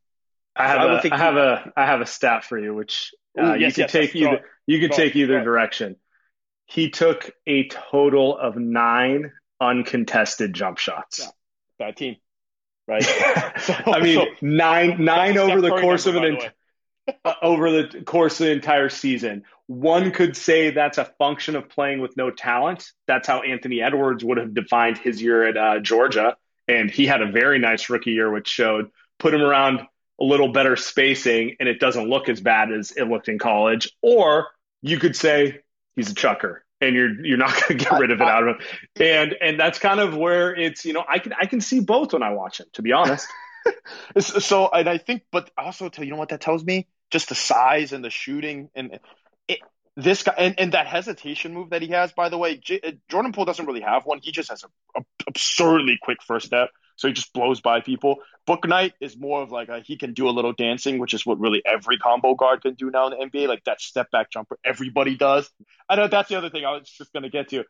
[0.57, 3.43] I have, so a, I have a I have a stat for you, which uh,
[3.43, 5.97] Ooh, yes, you can yes, take either you can take either direction.
[6.67, 11.21] He took a total of nine uncontested jump shots.
[11.21, 11.27] Yeah.
[11.79, 12.17] Bad team,
[12.89, 13.03] right?
[13.61, 16.39] so, I mean, so, nine nine over the course of an
[17.25, 19.45] uh, over the course of the entire season.
[19.67, 22.87] One could say that's a function of playing with no talent.
[23.07, 26.37] That's how Anthony Edwards would have defined his year at uh, Georgia.
[26.69, 29.81] And he had a very nice rookie year, which showed put him around
[30.21, 33.91] a little better spacing and it doesn't look as bad as it looked in college.
[34.03, 34.49] Or
[34.83, 35.61] you could say
[35.97, 38.57] he's a chucker and you're you're not going to get rid of it out of
[38.57, 38.67] him.
[38.97, 42.13] And and that's kind of where it's you know I can I can see both
[42.13, 43.27] when I watch him to be honest.
[44.19, 47.35] so and I think, but also tell you know what that tells me just the
[47.35, 48.99] size and the shooting and
[49.97, 52.13] this guy and, and that hesitation move that he has.
[52.13, 54.19] By the way, J, uh, Jordan Poole doesn't really have one.
[54.23, 58.17] He just has a, a absurdly quick first step, so he just blows by people.
[58.49, 61.39] Bouknight is more of like a, he can do a little dancing, which is what
[61.39, 63.49] really every combo guard can do now in the NBA.
[63.49, 65.49] Like that step back jumper, everybody does.
[65.89, 67.65] I know that's the other thing I was just gonna get to.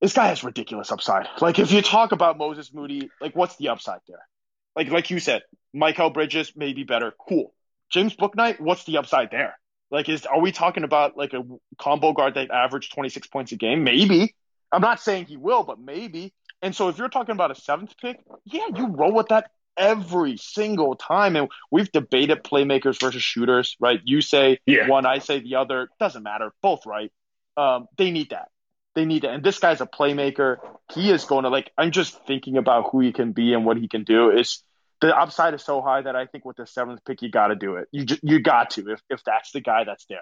[0.00, 1.28] This guy has ridiculous upside.
[1.42, 4.26] Like if you talk about Moses Moody, like what's the upside there?
[4.74, 5.42] Like like you said,
[5.76, 7.12] Mikal Bridges may be better.
[7.28, 7.52] Cool.
[7.90, 9.59] James Bouknight, what's the upside there?
[9.90, 11.42] Like, is are we talking about like a
[11.78, 13.84] combo guard that averaged 26 points a game?
[13.84, 14.34] Maybe.
[14.72, 16.32] I'm not saying he will, but maybe.
[16.62, 20.36] And so if you're talking about a seventh pick, yeah, you roll with that every
[20.36, 21.34] single time.
[21.36, 24.00] And we've debated playmakers versus shooters, right?
[24.04, 24.88] You say Yeah.
[24.88, 25.88] one, I say the other.
[25.98, 26.52] Doesn't matter.
[26.62, 27.10] Both right.
[27.56, 28.48] Um, they need that.
[28.94, 29.30] They need that.
[29.30, 30.56] And this guy's a playmaker.
[30.92, 31.70] He is going to like.
[31.78, 34.30] I'm just thinking about who he can be and what he can do.
[34.30, 34.62] It's
[35.00, 37.56] the upside is so high that I think with the seventh pick, you got to
[37.56, 37.88] do it.
[37.92, 40.18] You you got to if if that's the guy that's there.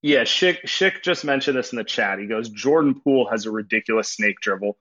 [0.00, 2.20] Yeah, Schick, Schick just mentioned this in the chat.
[2.20, 4.78] He goes, Jordan Poole has a ridiculous snake dribble.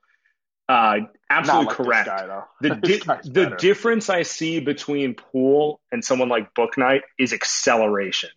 [0.70, 2.08] Uh, absolutely like correct.
[2.08, 2.42] guy.
[2.62, 3.56] The, di- the better.
[3.56, 8.30] difference I see between Poole and someone like Bouknight is acceleration.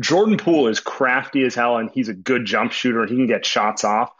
[0.00, 3.26] Jordan Poole is crafty as hell and he's a good jump shooter and he can
[3.26, 4.10] get shots off,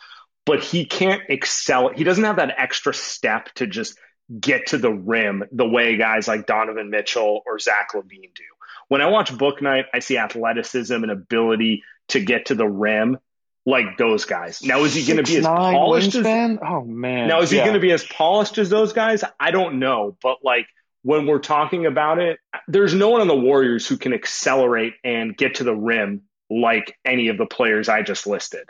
[0.45, 1.89] but he can't excel.
[1.89, 3.99] He doesn't have that extra step to just
[4.41, 8.45] get to the rim the way guys like Donovan Mitchell or Zach LaVine do.
[8.89, 13.19] When I watch Bouknight, I see athleticism and ability to get to the rim
[13.67, 14.63] like those guys.
[14.63, 16.59] Now, is he going to be as 6'9" polished as wingspan?
[16.63, 17.29] Oh man.
[17.29, 19.25] now, is he going to be as polished as those guys?
[19.41, 20.17] I don't know.
[20.23, 20.67] But like
[21.03, 25.37] when we're talking about it, there's no one on the Warriors who can accelerate and
[25.37, 28.69] get to the rim like any of the players I just listed.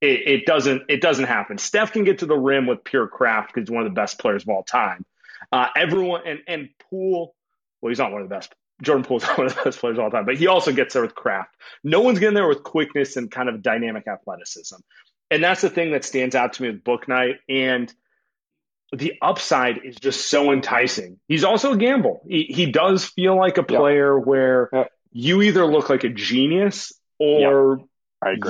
[0.00, 0.82] It, it doesn't.
[0.88, 1.58] It doesn't happen.
[1.58, 4.18] Steph can get to the rim with pure craft because he's one of the best
[4.18, 5.04] players of all time.
[5.52, 7.34] Uh, everyone and and Poole.
[7.80, 8.54] Well, he's not one of the best.
[8.82, 10.94] Jordan Poole's not one of the best players of all time, but he also gets
[10.94, 11.54] there with craft.
[11.84, 14.76] No one's getting there with quickness and kind of dynamic athleticism.
[15.30, 17.36] And that's the thing that stands out to me with Bouknight.
[17.48, 17.92] And
[18.92, 21.20] the upside is just so enticing.
[21.28, 22.22] He's also a gamble.
[22.28, 23.78] He, he does feel like a Yeah.
[23.78, 24.84] player where Yeah.
[25.12, 27.80] you either look like a genius or.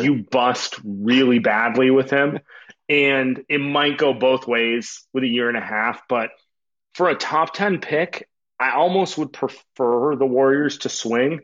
[0.00, 2.40] You bust really badly with him.
[2.88, 6.02] and it might go both ways with a year and a half.
[6.09, 6.30] But
[6.94, 8.28] for a top 10 pick,
[8.59, 11.40] I almost would prefer the Warriors to swing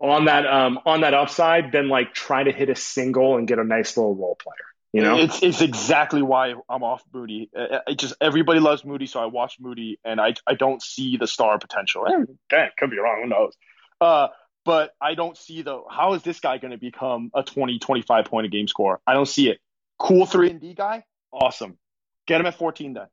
[0.00, 3.58] on that um, on that upside than like try to hit a single and get
[3.58, 4.54] a nice little role player.
[4.92, 7.50] You know, it's it's exactly why I'm off Moody.
[7.52, 11.26] It just everybody loves Moody, so I watch Moody, and I I don't see the
[11.26, 12.06] star potential.
[12.06, 13.20] Eh, Dang, could be wrong.
[13.22, 13.54] Who knows?
[14.00, 14.28] Uh,
[14.68, 18.26] but I don't see the how is this guy going to become a 20, 25
[18.26, 19.00] point a game scorer?
[19.06, 19.60] I don't see it.
[19.98, 21.78] Cool three and D guy, awesome.
[22.26, 23.06] Get him at 14 then,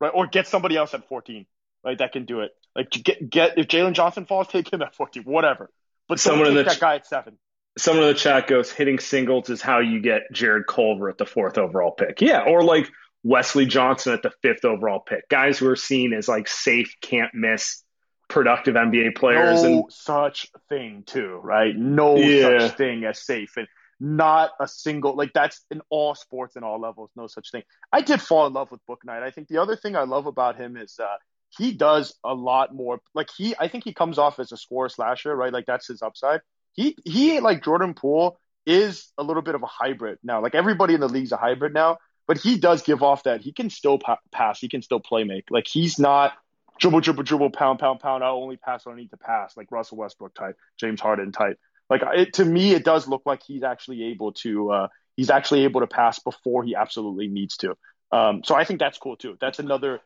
[0.00, 0.10] right?
[0.14, 1.44] Or get somebody else at 14,
[1.84, 1.98] right?
[1.98, 2.52] That can do it.
[2.74, 5.70] Like get get if Jalen Johnson falls, take him at 14, whatever.
[6.08, 7.36] But Someone in the that ch- guy at seven.
[7.76, 11.26] someone in the chat goes, hitting singles is how you get Jarrett Culver at the
[11.26, 12.22] fourth overall pick.
[12.22, 12.88] Yeah, or like
[13.24, 15.28] Wesley Johnson at the fifth overall pick.
[15.28, 17.84] Guys who are seen as like safe, can't miss,
[18.28, 19.62] productive NBA players.
[19.62, 21.74] no and such thing too, right?
[21.76, 22.68] No Yeah.
[22.68, 23.66] such thing as safe and
[24.00, 27.62] not a single like that's in all sports and all levels, no such thing.
[27.92, 29.22] I did fall in love with Bouknight.
[29.22, 31.06] I think the other thing I love about him is uh
[31.58, 34.88] he does a lot more like he I think he comes off as a scorer
[34.88, 35.52] slasher, right?
[35.52, 36.40] Like that's his upside.
[36.74, 40.42] He he like Jordan Poole is a little bit of a hybrid now.
[40.42, 43.52] Like everybody in the league's a hybrid now, but he does give off that he
[43.52, 45.46] can still pa- pass, he can still play make.
[45.50, 46.34] Like he's not
[46.78, 48.22] dribble, dribble, dribble, pound, pound, pound.
[48.24, 51.58] I'll only pass when I need to pass, like Russell Westbrook type, James Harden type.
[51.90, 54.70] Like it, to me, it does look like he's actually able to.
[54.70, 57.74] Uh, he's actually able to pass before he absolutely needs to.
[58.12, 59.36] Um, so I think that's cool too.
[59.40, 60.00] That's another.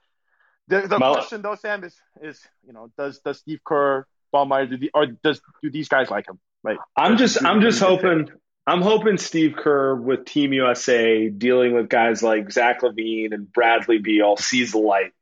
[0.69, 4.49] The, the Well- question though, Sam, is is you know does does Steve Kerr, Bob
[4.49, 6.39] Myers, do the, or does do these guys like him?
[6.65, 8.03] Like I'm just I'm just do you think?
[8.03, 8.29] hoping
[8.67, 13.99] I'm hoping Steve Kerr with Team USA dealing with guys like Zach LaVine and Bradley
[13.99, 15.13] Beal sees the light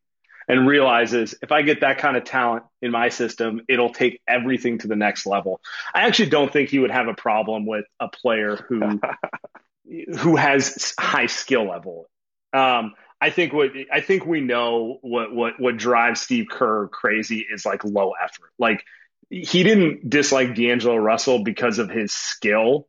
[0.50, 4.78] and realizes if I get that kind of talent in my system, it'll take everything
[4.78, 5.60] to the next level.
[5.94, 9.00] I actually don't think he would have a problem with a player who
[10.18, 12.10] who has high skill level.
[12.52, 17.46] Um, I think what I think we know what what what drives Steve Kerr crazy
[17.48, 18.50] is like low effort.
[18.58, 18.84] Like
[19.28, 22.88] he didn't dislike D'Angelo Russell because of his skill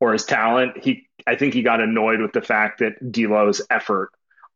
[0.00, 0.76] or his talent.
[0.82, 4.10] He I think he got annoyed with the fact that D'Lo's effort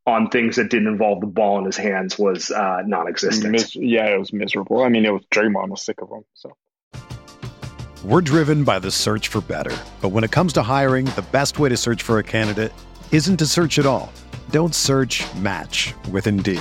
[0.06, 3.50] on things that didn't involve the ball in his hands was uh, non-existent.
[3.50, 4.82] Mis- yeah, it was miserable.
[4.82, 6.24] I mean, it was Draymond was sick of him.
[6.34, 6.56] So
[8.04, 9.74] We're driven by the search for better.
[10.02, 12.72] But when it comes to hiring, the best way to search for a candidate
[13.12, 14.12] isn't to search at all.
[14.50, 16.60] Don't search match with Indeed.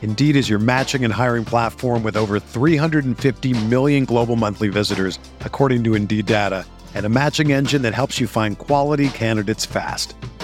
[0.00, 5.84] Indeed is your matching and hiring platform with over 350 million global monthly visitors, according
[5.84, 10.14] to Indeed data, and a matching engine that helps you find quality candidates fast.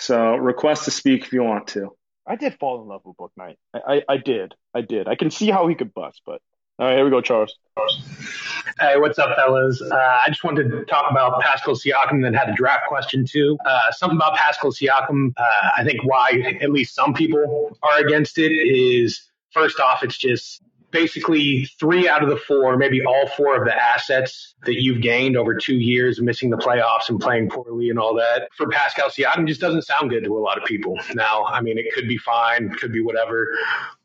[0.00, 1.90] So request to speak if you want to.
[2.26, 3.56] I did fall in love with Bouknight.
[3.74, 4.54] I, I, I did.
[4.74, 5.08] I did.
[5.08, 6.40] I can see how he could bust, but
[6.78, 7.54] all right, here we go, Charles.
[8.78, 9.82] Hey, what's up, fellas?
[9.82, 13.58] Uh, I just wanted to talk about Pascal Siakam, then had a draft question too.
[13.66, 15.34] Uh, something about Pascal Siakam.
[15.36, 20.16] Uh, I think why at least some people are against it is first off, it's
[20.16, 25.00] just basically three out of the four, maybe all four of the assets that you've
[25.00, 29.08] gained over two years, missing the playoffs and playing poorly and all that for Pascal
[29.08, 30.98] Siakam just doesn't sound good to a lot of people.
[31.14, 33.48] Now, I mean, it could be fine, could be whatever,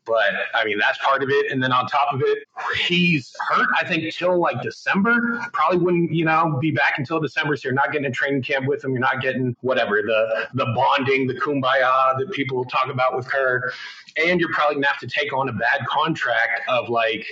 [0.06, 1.50] but I mean, that's part of it.
[1.50, 2.38] And then on top of it,
[2.86, 5.40] he's hurt, I think, till like December.
[5.52, 7.56] Probably wouldn't, you know, be back until December.
[7.56, 8.92] So you're not getting a training camp with him.
[8.92, 13.72] You're not getting whatever the the bonding, the kumbaya that people talk about with Kerr.
[14.16, 17.26] And you're probably gonna have to take on a bad contract of like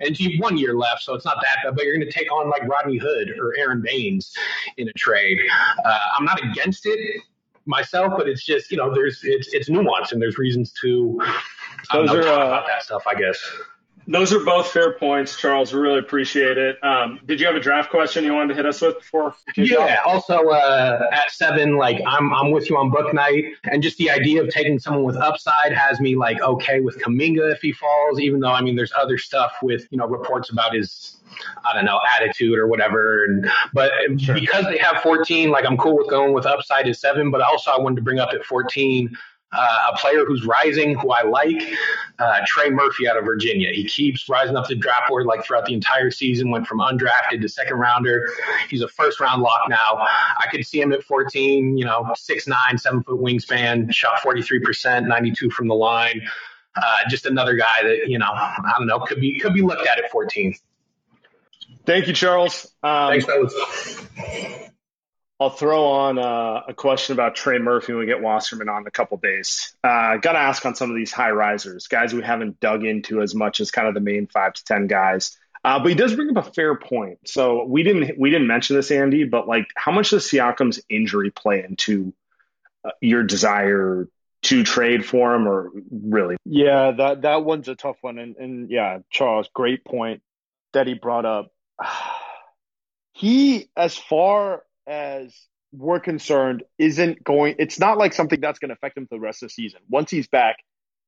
[0.00, 1.76] and you have one year left, so it's not that bad.
[1.76, 4.34] But you're going to take on like Rodney Hood or Aron Baynes
[4.76, 5.38] in a trade.
[5.84, 7.22] Uh, I'm not against it
[7.66, 11.20] myself, but it's just you know there's it's it's nuance and there's reasons to
[11.92, 13.38] those know, are uh, about that stuff, I guess.
[14.06, 15.72] Those are both fair points, Charles.
[15.72, 16.76] We really appreciate it.
[16.84, 19.34] Um, did you have a draft question you wanted to hit us with before?
[19.56, 19.98] Yeah.
[20.04, 24.42] Also, uh, at seven, like I'm, I'm with you on Bouknight, and just the idea
[24.42, 28.20] of taking someone with upside has me like okay with Kuminga if he falls.
[28.20, 31.16] Even though I mean, there's other stuff with you know reports about his
[31.64, 33.24] I don't know, attitude or whatever.
[33.24, 34.34] And but sure.
[34.34, 37.30] because they have 14, like I'm cool with going with upside at seven.
[37.30, 39.16] But also I wanted to bring up at 14
[39.56, 41.62] uh, a player who's rising, who I like,
[42.18, 43.70] uh, Trey Murphy out of Virginia.
[43.72, 47.40] He keeps rising up the draft board like throughout the entire season, went from undrafted
[47.40, 48.28] to second rounder.
[48.68, 49.98] He's a first round lock now.
[49.98, 55.06] I could see him at 14, you know, six nine, seven foot wingspan, shot 43%,
[55.06, 56.22] 92 from the line.
[56.76, 59.86] Uh, just another guy that, you know, I don't know, could be, could be looked
[59.86, 60.54] at at 14.
[61.86, 62.72] Thank you, Charles.
[62.82, 64.70] Um, Thanks, fellas.
[65.40, 68.86] I'll throw on uh, a question about Trey Murphy when we get Wasserman on in
[68.86, 69.74] a couple days.
[69.82, 73.20] Uh, Got to ask on some of these high risers, guys we haven't dug into
[73.20, 75.36] as much as kind of the main five to ten guys.
[75.64, 77.18] Uh, but he does bring up a fair point.
[77.26, 81.30] So we didn't we didn't mention this, Andy, but like, how much does Siakam's injury
[81.30, 82.14] play into
[82.84, 84.08] uh, your desire
[84.42, 86.36] to trade for him, or really?
[86.44, 90.22] Yeah, that that one's a tough one, and and yeah, Charles, great point
[90.74, 91.50] that he brought up.
[93.16, 95.32] He, as far as
[95.72, 97.54] we're concerned, isn't going.
[97.60, 99.80] It's not like something that's going to affect him for the rest of the season.
[99.88, 100.56] Once he's back,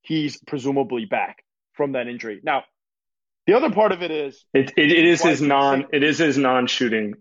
[0.02, 2.40] he's presumably back from that injury.
[2.44, 2.62] Now,
[3.46, 6.38] the other part of it is it, it, it is his non it is his
[6.38, 7.14] non shooting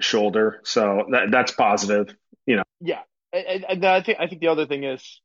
[0.00, 2.14] shoulder, so that that's positive.
[2.46, 2.64] You know.
[2.80, 3.00] Yeah,
[3.32, 5.20] and, and I think I think the other thing is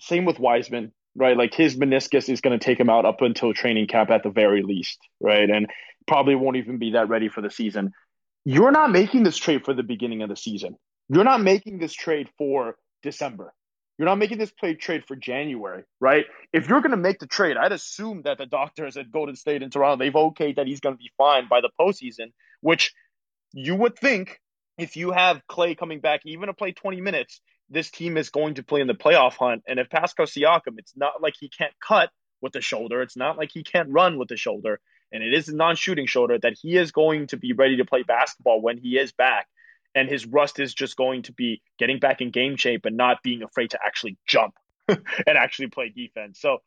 [0.00, 1.36] same with Wiseman, right?
[1.36, 4.30] Like his meniscus is going to take him out up until training camp at the
[4.30, 5.48] very least, right?
[5.48, 5.68] And
[6.10, 7.92] probably won't even be that ready for the season
[8.44, 10.76] you're not making this trade for the beginning of the season.
[11.08, 13.52] You're not making this trade for December.
[13.98, 16.24] You're not making this play trade for January, right?
[16.52, 19.62] If you're going to make the trade, I'd assume that the doctors at Golden State
[19.62, 22.94] and Toronto, they've okayed that he's going to be fine by the postseason, which
[23.52, 24.40] you would think
[24.78, 28.54] if you have Klay coming back, even to play 20 minutes, this team is going
[28.54, 29.62] to play in the playoff hunt.
[29.68, 32.08] And if Pascal Siakam, it's not like he can't cut
[32.40, 33.02] with the shoulder.
[33.02, 34.80] It's not like he can't run with the shoulder
[35.12, 38.02] and it is a non-shooting shoulder that he is going to be ready to play
[38.02, 39.46] basketball when he is back
[39.94, 43.22] and his rust is just going to be getting back in game shape and not
[43.22, 44.54] being afraid to actually jump
[44.88, 45.00] and
[45.36, 46.58] actually play defense so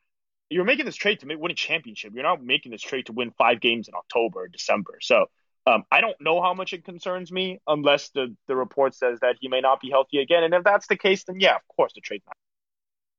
[0.49, 3.31] you're making this trade to win a championship you're not making this trade to win
[3.37, 5.27] five games in october or december so
[5.65, 9.37] um, I don't know how much it concerns me unless the, the report says that
[9.39, 10.43] he may not be healthy again.
[10.43, 12.21] And if that's the case, then yeah, of course the trade.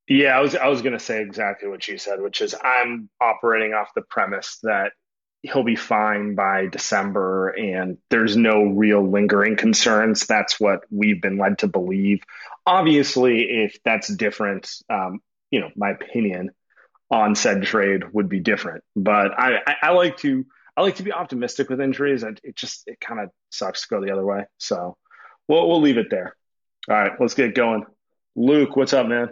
[0.07, 3.09] Yeah, I was I was going to say exactly what you said, which is I'm
[3.19, 4.91] operating off the premise that
[5.51, 10.25] he'll be fine by December and there's no real lingering concerns.
[10.25, 12.21] That's what we've been led to believe.
[12.65, 15.19] Obviously, if that's different, um,
[15.51, 16.51] you know, my opinion
[17.11, 18.83] on said trade would be different.
[18.95, 20.45] But I, I, I like to
[20.77, 22.23] I like to be optimistic with injuries.
[22.23, 24.45] And it just it kind of sucks to go the other way.
[24.57, 24.97] So
[25.47, 26.35] we'll we'll leave it there.
[26.89, 27.85] All right, let's get going.
[28.35, 29.29] Luke, what's up, man?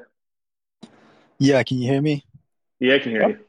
[1.40, 2.24] Yeah, can you hear me?
[2.80, 3.40] Yeah, I can hear you.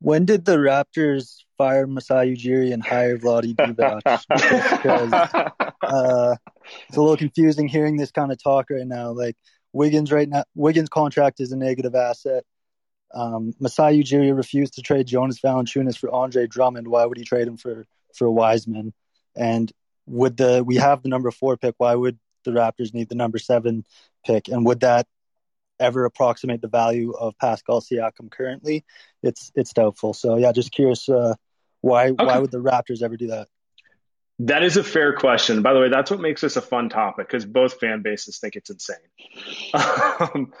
[0.00, 4.02] When did the Raptors fire Masai Ujiri and hire Vlade Divac?
[4.82, 5.12] because
[5.82, 6.36] uh,
[6.88, 9.12] it's a little confusing hearing this kind of talk right now.
[9.12, 9.36] Like
[9.72, 12.44] Wiggins right now, Wiggins' contract is a negative asset.
[13.14, 16.88] Um, Masai Ujiri refused to trade Jonas Valanciunas for Andre Drummond.
[16.88, 18.92] Why would he trade him for for Wiseman?
[19.36, 19.70] And
[20.06, 21.76] would the we have the number four pick?
[21.78, 23.84] Why would the Raptors need the number seven
[24.26, 24.48] pick?
[24.48, 25.06] And would that
[25.78, 28.84] ever approximate the value of Pascal Siakam currently?
[29.22, 30.14] It's it's doubtful.
[30.14, 31.34] So yeah, just curious uh,
[31.82, 32.24] why okay.
[32.24, 33.48] why would the Raptors ever do that?
[34.38, 35.62] That is a fair question.
[35.62, 38.56] By the way, that's what makes this a fun topic because both fan bases think
[38.56, 38.96] it's insane.
[39.74, 40.52] um,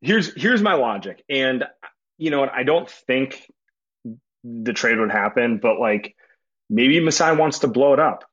[0.00, 1.64] here's here's my logic, and
[2.18, 3.48] you know, I don't think
[4.42, 6.16] the trade would happen, but like
[6.68, 8.24] maybe Masai wants to blow it up.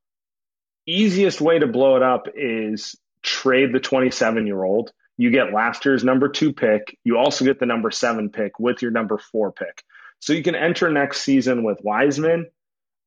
[0.88, 4.92] Easiest way to blow it up is trade the 27 year old.
[5.18, 6.98] You get last year's number two pick.
[7.04, 9.84] You also get the number seven pick with your number four pick.
[10.22, 12.50] So you can enter next season with Wiseman,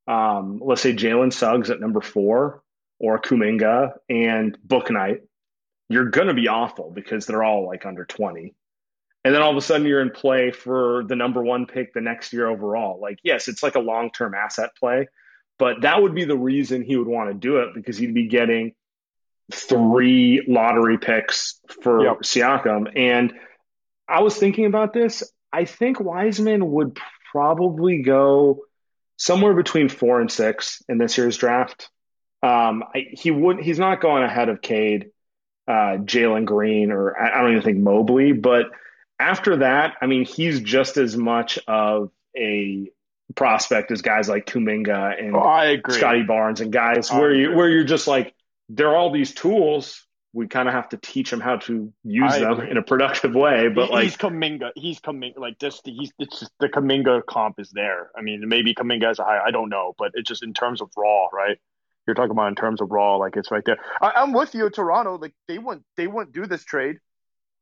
[0.07, 2.61] um, let's say Jalen Suggs at number four
[2.99, 5.21] or Kuminga and Bouknight.
[5.89, 8.53] You're going to be awful because they're all like under 20
[9.25, 11.99] and then all of a sudden you're in play for the number one pick the
[11.99, 12.99] next year overall.
[13.01, 15.07] Like, yes, it's like a long term asset play,
[15.57, 18.27] but that would be the reason he would want to do it because he'd be
[18.27, 18.75] getting
[19.51, 22.17] three lottery picks for yep.
[22.19, 22.91] Siakam.
[22.95, 23.33] And
[24.07, 25.23] I was thinking about this.
[25.55, 26.97] I think Wiseman would
[27.31, 28.61] probably go
[29.17, 31.89] somewhere between four and six in this year's draft.
[32.43, 33.61] Um, I, he would.
[33.61, 35.11] He's not going ahead of Cade,
[35.67, 38.65] uh, Jalen Green, or I, I don't even think Mobley, but
[39.17, 42.91] after that, I mean, he's just as much of a
[43.35, 45.79] prospect as guys like Kuminga and oh.
[45.89, 47.41] Scottie Barnes and guys I where agree.
[47.43, 48.35] you where you're just like
[48.69, 50.04] there are all these tools.
[50.35, 53.33] We kind of have to teach them how to use I them in a productive
[53.33, 53.69] way.
[53.69, 57.59] But he, like he's Kuminga, he's Kuminga like just he's it's just the Kuminga comp
[57.59, 58.11] is there.
[58.17, 59.39] I mean, maybe Kuminga is high.
[59.45, 61.57] I don't know, but it's just in terms of raw, right?
[62.05, 63.77] You're talking about in terms of raw, like it's right there.
[64.01, 65.17] I, I'm with you, Toronto.
[65.17, 66.97] Like they wouldn't they wouldn't do this trade.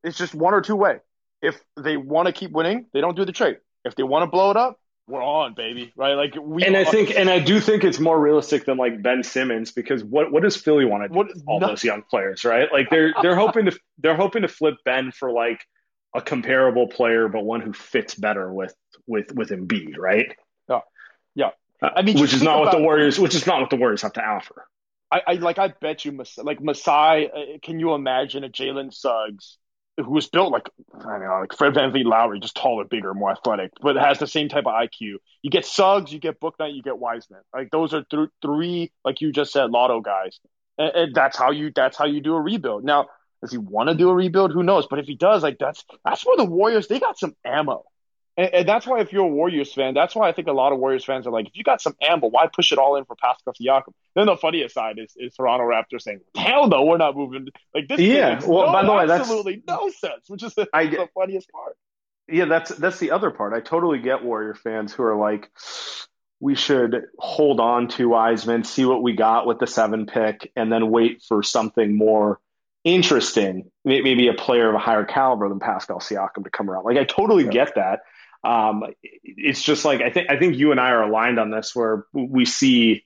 [0.03, 0.99] It's just one or two way
[1.43, 3.57] if they want to keep winning, they don't do the trade.
[3.83, 5.91] If they want to blow it up, we're on, baby.
[5.95, 6.13] Right?
[6.13, 6.63] Like we.
[6.63, 10.03] And I think, and I do think it's more realistic than like Ben Simmons because
[10.03, 11.15] what what does Philly want to do?
[11.15, 12.71] What, with all no, those young players, right?
[12.71, 15.65] Like they're they're hoping to they're hoping to flip Ben for like
[16.15, 18.73] a comparable player, but one who fits better with
[19.05, 20.35] with with Embiid, right?
[20.69, 20.79] Yeah,
[21.35, 21.49] yeah.
[21.81, 24.13] I mean, which is not what the Warriors, which is not what the Warriors have
[24.13, 24.65] to offer.
[25.11, 25.59] I, I like.
[25.59, 27.29] I bet you, like Masai.
[27.29, 29.57] Uh, can you imagine a Jalen Suggs
[29.97, 33.31] who was built like I don't know, like Fred VanVleet Lowry, just taller, bigger, more
[33.31, 35.17] athletic, but has the same type of IQ.
[35.41, 37.41] You get Suggs, you get Bouknight, you get Wiseman.
[37.53, 40.39] Like those are th- three, like you just said, lotto guys,
[40.77, 42.83] and, and, that's how you that's how you do a rebuild.
[42.83, 43.07] Now,
[43.41, 44.51] does he want to do a rebuild?
[44.51, 44.87] Who knows?
[44.89, 47.83] But if he does, like that's that's where the Warriors they got some ammo.
[48.35, 50.73] And, and, that's why, if you're a Warriors fan, that's why I think a lot
[50.73, 53.05] of Warriors fans are like, if you got some ammo, why push it all in
[53.05, 53.93] for Pascal Siakam?
[54.15, 57.47] Then the funniest side is, is Toronto Raptors saying, hell no, we're not moving.
[57.75, 58.41] Like this, yeah.
[58.45, 61.51] Well, no, by the way, that's absolutely no sense, which is the, I, the funniest
[61.51, 61.77] part.
[62.27, 63.53] Yeah, that's that's the other part.
[63.53, 65.51] I totally get Warrior fans who are like,
[66.39, 70.71] we should hold on to Wiseman, see what we got with the seven pick, and
[70.71, 72.39] then wait for something more
[72.83, 76.83] interesting, maybe a player of a higher caliber than Pascal Siakam to come around.
[76.83, 77.51] Like I totally yeah.
[77.51, 78.01] get that.
[78.43, 81.75] Um, it's just like I think I think you and I are aligned on this,
[81.75, 83.05] where we see,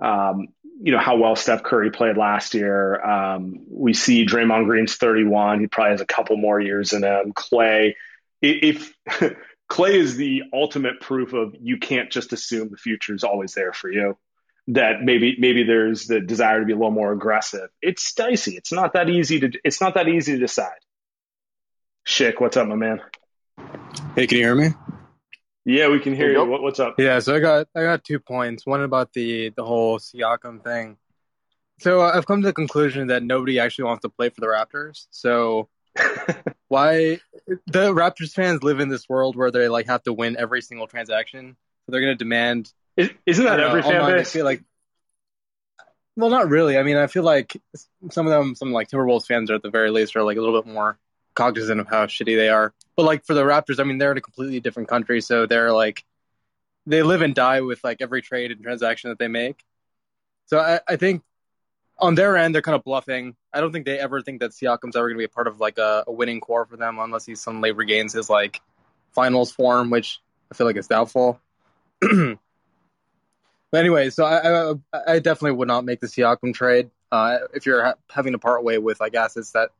[0.00, 0.48] um,
[0.80, 3.02] you know, how well Steph Curry played last year.
[3.02, 7.32] Um, we see Draymond Green's 31; he probably has a couple more years in him.
[7.32, 7.94] Klay,
[8.42, 8.92] if
[9.70, 13.72] Klay is the ultimate proof of you can't just assume the future is always there
[13.72, 14.18] for you.
[14.68, 17.70] That maybe maybe there's the desire to be a little more aggressive.
[17.80, 18.56] It's dicey.
[18.56, 19.52] It's not that easy to.
[19.64, 20.76] It's not that easy to decide.
[22.06, 23.00] Schick, what's up, my man?
[24.14, 24.68] Hey, can you hear me?
[25.64, 26.44] Yeah, we can hear you.
[26.44, 26.94] What, what's up?
[26.98, 28.64] Yeah, so I got I got two points.
[28.64, 30.96] One about the the whole Siakam thing.
[31.80, 34.46] So uh, I've come to the conclusion that nobody actually wants to play for the
[34.46, 35.06] Raptors.
[35.10, 35.68] So
[36.68, 37.20] why
[37.66, 40.86] the Raptors fans live in this world where they like have to win every single
[40.86, 42.72] transaction, so they're going to demand.
[42.96, 44.32] Isn't that every know, fan base?
[44.32, 44.64] feel like,
[46.16, 46.76] well, not really.
[46.76, 47.56] I mean, I feel like
[48.10, 50.40] some of them, some like Timberwolves fans, are at the very least, are like a
[50.40, 50.98] little bit more
[51.38, 52.74] cognizant of how shitty they are.
[52.96, 55.72] But like for the Raptors, I mean, they're in a completely different country, so they're
[55.72, 56.04] like
[56.84, 59.64] they live and die with like every trade and transaction that they make.
[60.46, 61.22] So I, I think
[61.98, 63.36] on their end, they're kind of bluffing.
[63.52, 65.60] I don't think they ever think that Siakam's ever going to be a part of
[65.60, 68.60] like a, a, winning core for them unless he suddenly regains his like
[69.12, 70.20] finals form, which
[70.50, 71.40] I feel like is doubtful.
[72.00, 72.38] but
[73.72, 76.90] anyway, so I, I, I definitely would not make the Siakam trade.
[77.12, 79.70] Uh, if you're ha- having to part way with like assets that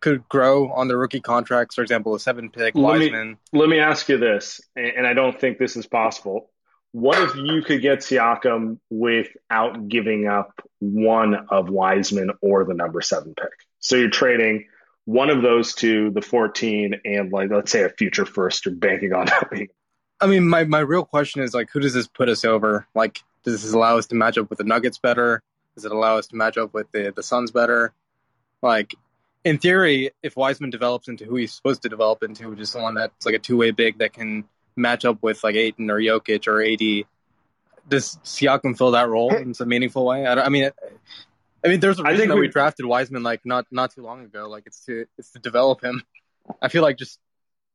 [0.00, 3.38] could grow on the rookie contracts, for example, a seven pick let Wiseman.
[3.52, 6.50] Me, let me ask you this, and I don't think this is possible.
[6.92, 13.00] What if you could get Siakam without giving up one of Wiseman or the number
[13.00, 13.52] seven pick?
[13.80, 14.66] So you're trading
[15.04, 19.12] one of those two, the 14, and like let's say a future first, you're banking
[19.12, 19.68] on that being.
[20.20, 22.86] I mean, my, my real question is like, who does this put us over?
[22.94, 25.42] Like, Does this allow us to match up with the Nuggets better?
[25.74, 27.92] Does it allow us to match up with the the Suns better?
[28.62, 28.94] Like
[29.48, 32.94] in theory, if Wiseman develops into who he's supposed to develop into, which is someone
[32.94, 34.44] that's like a two way big that can
[34.76, 37.06] match up with like Ayton or Jokic or AD,
[37.88, 40.26] does Siakam fill that role in some meaningful way?
[40.26, 40.70] I, I mean,
[41.64, 44.22] I mean, there's a reason that we, we drafted Wiseman like not not too long
[44.22, 44.48] ago.
[44.48, 46.02] Like it's to it's to develop him.
[46.60, 47.18] I feel like just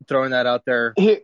[0.07, 0.93] throwing that out there.
[0.95, 1.21] He,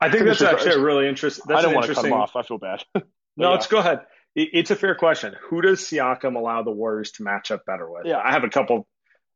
[0.00, 1.50] I think that's actually a really interesting.
[1.50, 2.36] I don't want to cut him off.
[2.36, 2.84] I feel bad.
[2.94, 3.02] no,
[3.36, 3.48] yeah.
[3.48, 4.00] let's go ahead.
[4.36, 5.34] It's a fair question.
[5.48, 8.04] Who does Siakam allow the Warriors to match up better with?
[8.04, 8.86] Yeah, I have a couple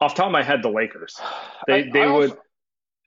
[0.01, 0.63] off top of my head.
[0.63, 1.21] The Lakers.
[1.67, 2.31] They I, they I would.
[2.31, 2.43] Also,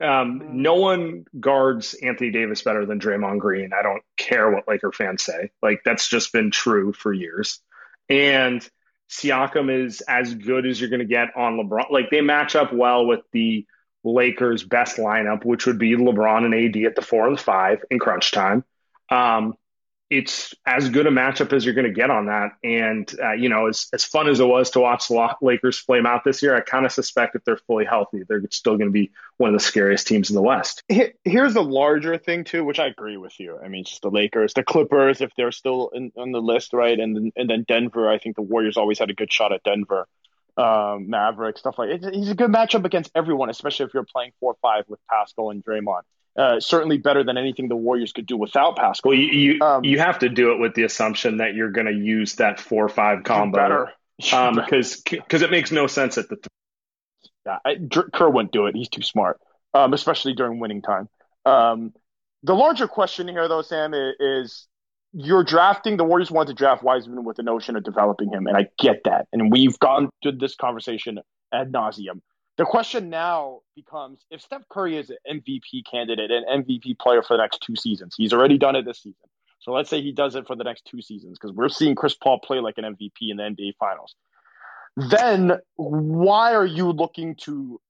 [0.01, 3.71] um, no one guards Anthony Davis better than Draymond Green.
[3.77, 5.51] I don't care what Laker fans say.
[5.61, 7.59] Like that's just been true for years.
[8.09, 8.67] And
[9.09, 11.91] Siakam is as good as you're going to get on LeBron.
[11.91, 13.65] Like they match up well with the
[14.03, 17.99] Lakers' best lineup, which would be LeBron and AD at the four and five in
[17.99, 18.63] crunch time.
[19.09, 19.53] Um,
[20.11, 22.51] it's as good a matchup as you're going to get on that.
[22.65, 26.05] And, uh, you know, as, as fun as it was to watch the Lakers flame
[26.05, 28.91] out this year, I kind of suspect if they're fully healthy, they're still going to
[28.91, 30.83] be one of the scariest teams in the West.
[31.23, 33.57] Here's the larger thing, too, which I agree with you.
[33.57, 36.99] I mean, just the Lakers, the Clippers, if they're still in, on the list, right?
[36.99, 39.63] And then, and then Denver, I think the Warriors always had a good shot at
[39.63, 40.09] Denver.
[40.57, 42.13] Um, Maverick, stuff like it.
[42.13, 45.63] He's a good matchup against everyone, especially if you're playing 4 5 with Pascal and
[45.63, 46.01] Draymond.
[46.37, 49.09] Uh, certainly better than anything the Warriors could do without Pascal.
[49.09, 51.87] Well, you you, um, you have to do it with the assumption that you're going
[51.87, 56.29] to use that four five combo better because um, because it makes no sense at
[56.29, 56.37] the.
[56.37, 56.47] Th-
[57.45, 57.75] yeah, I,
[58.13, 58.75] Kerr wouldn't do it.
[58.75, 59.41] He's too smart,
[59.73, 61.09] um, especially during winning time.
[61.45, 61.93] Um,
[62.43, 64.67] the larger question here, though, Sam, is
[65.13, 68.55] you're drafting the Warriors want to draft Wiseman with the notion of developing him, and
[68.55, 71.19] I get that, and we've gone through this conversation
[71.53, 72.21] ad nauseum.
[72.61, 77.35] The question now becomes if Steph Curry is an MVP candidate, an MVP player for
[77.35, 78.13] the next two seasons.
[78.15, 79.27] He's already done it this season.
[79.61, 82.13] So let's say he does it for the next two seasons because we're seeing Chris
[82.13, 84.13] Paul play like an MVP in the NBA Finals.
[84.95, 87.81] Then why are you looking to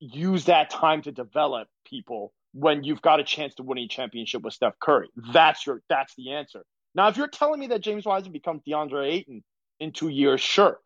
[0.00, 4.42] use that time to develop people when you've got a chance to win a championship
[4.42, 5.10] with Steph Curry?
[5.32, 6.64] That's your that's the answer.
[6.92, 9.44] Now, if you're telling me that James Wiseman becomes DeAndre Ayton
[9.78, 10.80] in two years, sure.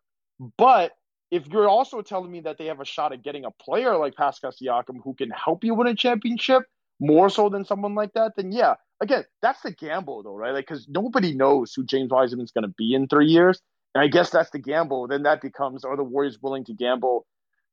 [0.55, 0.91] But
[1.33, 4.13] if you're also telling me that they have a shot at getting a player like
[4.13, 6.61] Pascal Siakam who can help you win a championship
[6.99, 10.53] more so than someone like that, then yeah, again, that's the gamble though, right?
[10.53, 13.59] Like, because nobody knows who James Wiseman's going to be in three years.
[13.95, 15.07] And I guess that's the gamble.
[15.07, 17.25] Then that becomes: Are the Warriors willing to gamble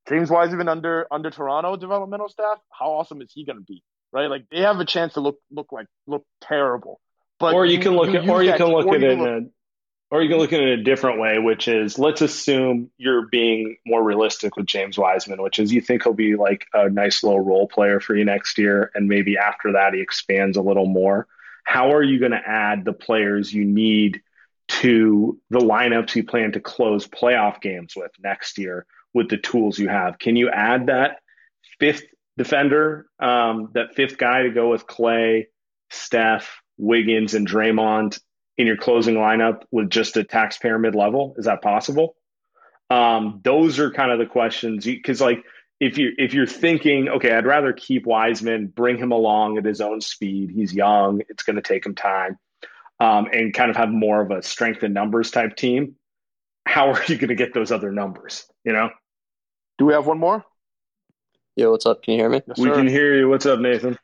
[0.08, 2.58] James Wiseman under under Toronto developmental staff?
[2.70, 3.82] How awesome is he going to be?
[4.11, 4.30] Right?
[4.30, 6.98] Like they have a chance to look look like look terrible.
[7.38, 9.18] But or you, you can look you at, or you can look at it.
[9.18, 9.44] Look,
[10.11, 13.76] or you can look at it a different way, which is let's assume you're being
[13.86, 17.40] more realistic with James Wiseman, which is you think he'll be like a nice little
[17.40, 21.28] role player for you next year, and maybe after that he expands a little more.
[21.64, 24.22] How are you going to add the players you need
[24.68, 29.78] to the lineups you plan to close playoff games with next year with the tools
[29.78, 30.18] you have?
[30.18, 31.18] Can you add that
[31.78, 32.04] fifth
[32.36, 35.46] defender, um, that fifth guy to go with Klay,
[35.90, 38.18] Steph, Wiggins, and Draymond
[38.61, 41.34] in your closing lineup with just a taxpayer mid level?
[41.38, 42.14] Is that possible?
[42.90, 45.42] Um, those are kind of the questions because, like,
[45.80, 49.80] if you if you're thinking, okay, I'd rather keep Wiseman, bring him along at his
[49.80, 50.50] own speed.
[50.50, 52.38] He's young; it's going to take him time,
[52.98, 55.94] um, and kind of have more of a strength in numbers type team.
[56.66, 58.44] How are you going to get those other numbers?
[58.62, 58.90] You know.
[59.78, 60.44] Do we have one more?
[61.56, 62.02] Yo, what's up?
[62.02, 62.42] Can you hear me?
[62.46, 63.30] Yes, we can hear you.
[63.30, 63.98] What's up, Nathan?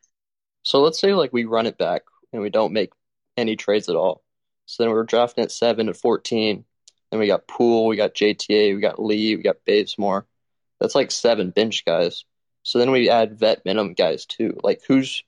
[0.62, 2.02] So let's say like we run it back
[2.32, 2.92] and we don't make
[3.36, 4.22] any trades at all.
[4.66, 6.64] So then we were drafting at seven at fourteen.
[7.10, 10.26] Then we got Poole, we got JTA, we got Lee, we got Bazemore.
[10.80, 12.24] That's like seven bench guys.
[12.62, 14.58] So then we add vet minimum guys too.
[14.62, 15.22] Like who's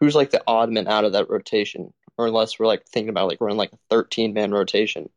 [0.00, 1.92] who's like the odd man out of that rotation?
[2.16, 5.10] Or unless we're like thinking about like running like a thirteen man rotation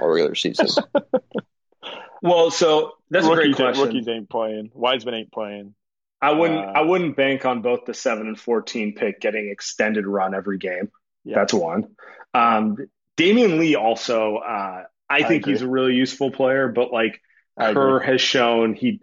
[0.00, 0.68] all regular season.
[2.22, 3.84] well, so that's rookies, a great question.
[3.84, 4.70] Rookies ain't playing.
[4.72, 5.74] Wiseman ain't playing.
[6.22, 6.64] I wouldn't.
[6.64, 10.58] Uh, I wouldn't bank on both the seven and fourteen pick getting extended run every
[10.58, 10.90] game.
[11.24, 11.36] Yeah.
[11.36, 11.96] That's one.
[12.32, 12.76] Um,
[13.16, 15.54] Damion Lee also, uh, I, I think agree.
[15.54, 17.20] he's a really useful player, but like
[17.58, 19.00] Kerr has shown he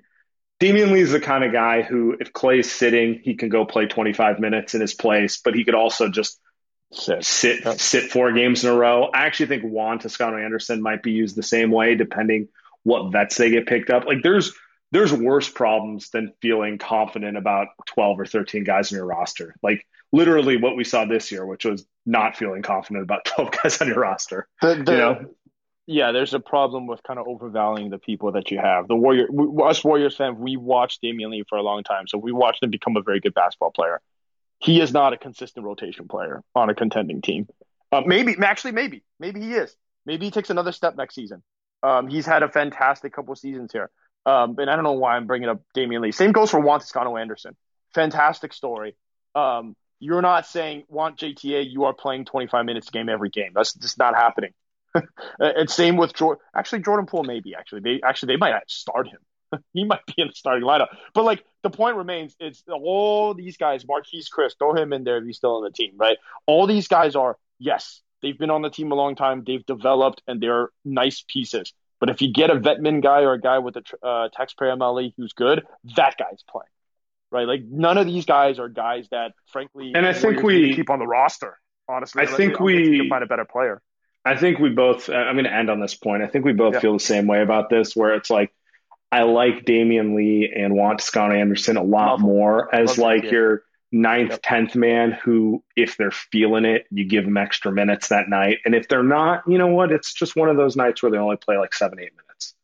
[0.59, 3.85] Damion Lee is the kind of guy who, if Klay's sitting, he can go play
[3.85, 6.39] 25 minutes in his place, but he could also just
[6.91, 7.79] sit sit, yep.
[7.79, 9.09] sit four games in a row.
[9.13, 12.47] I actually think Juan Toscano Anderson might be used the same way, depending
[12.83, 14.05] what vets they get picked up.
[14.05, 14.53] Like there's
[14.91, 19.55] there's worse problems than feeling confident about 12 or 13 guys in your roster.
[19.63, 23.81] Like literally what we saw this year, which was not feeling confident about 12 guys
[23.81, 24.47] on your roster.
[24.61, 25.25] The, the, you know?
[25.85, 28.87] Yeah, there's a problem with kind of overvaluing the people that you have.
[28.87, 32.17] The Warrior, we, us Warriors fans, we watched Damion Lee for a long time, so
[32.17, 33.99] we watched him become a very good basketball player.
[34.59, 37.49] He is not a consistent rotation player on a contending team.
[37.91, 39.75] Uh, maybe, actually, maybe, maybe he is.
[40.05, 41.43] Maybe he takes another step next season.
[41.81, 43.89] Um, he's had a fantastic couple seasons here.
[44.25, 46.13] Um, and I don't know why I'm bringing up Damion Lee.
[46.13, 47.57] Same goes for Juan Toscano Anderson.
[47.93, 48.95] Fantastic story.
[49.35, 53.51] Um, you're not saying want JTA, you are playing 25 minutes game every game.
[53.55, 54.51] That's just not happening.
[55.39, 56.43] and same with Jordan.
[56.55, 59.19] Actually, Jordan Poole maybe actually they actually they might start him.
[59.73, 60.87] he might be in the starting lineup.
[61.13, 65.17] But like the point remains, it's all these guys, Marquese Chriss, throw him in there
[65.17, 66.17] if he's still on the team, right?
[66.45, 70.21] All these guys are, yes, they've been on the team a long time, they've developed,
[70.27, 71.73] and they're nice pieces.
[71.99, 75.13] But if you get a vetman guy or a guy with a uh, taxpayer MLE
[75.15, 75.63] who's good,
[75.95, 76.67] that guy's playing,
[77.33, 77.47] right?
[77.47, 80.99] Like none of these guys are guys that, frankly, and I think we keep on
[80.99, 81.59] the roster.
[81.89, 83.81] Honestly, I think we can find a better player.
[84.23, 85.09] I think we both.
[85.09, 86.23] I'm going to end on this point.
[86.23, 86.79] I think we both yeah.
[86.79, 88.53] feel the same way about this, where it's like
[89.11, 93.31] I like Damion Lee and Juan Toscano Anderson a lot Love more as Love like
[93.31, 94.39] your ninth, yep.
[94.41, 98.57] tenth man who, if they're feeling it, you give them extra minutes that night.
[98.65, 99.91] And if they're not, you know what?
[99.91, 102.55] It's just one of those nights where they only play like seven, eight minutes.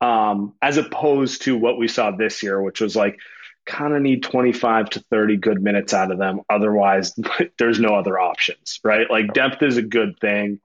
[0.00, 3.20] Um, as opposed to what we saw this year, which was like
[3.66, 6.40] kind of need 25 to 30 good minutes out of them.
[6.48, 7.14] Otherwise,
[7.58, 9.10] there's no other options, right?
[9.10, 10.60] Like depth is a good thing.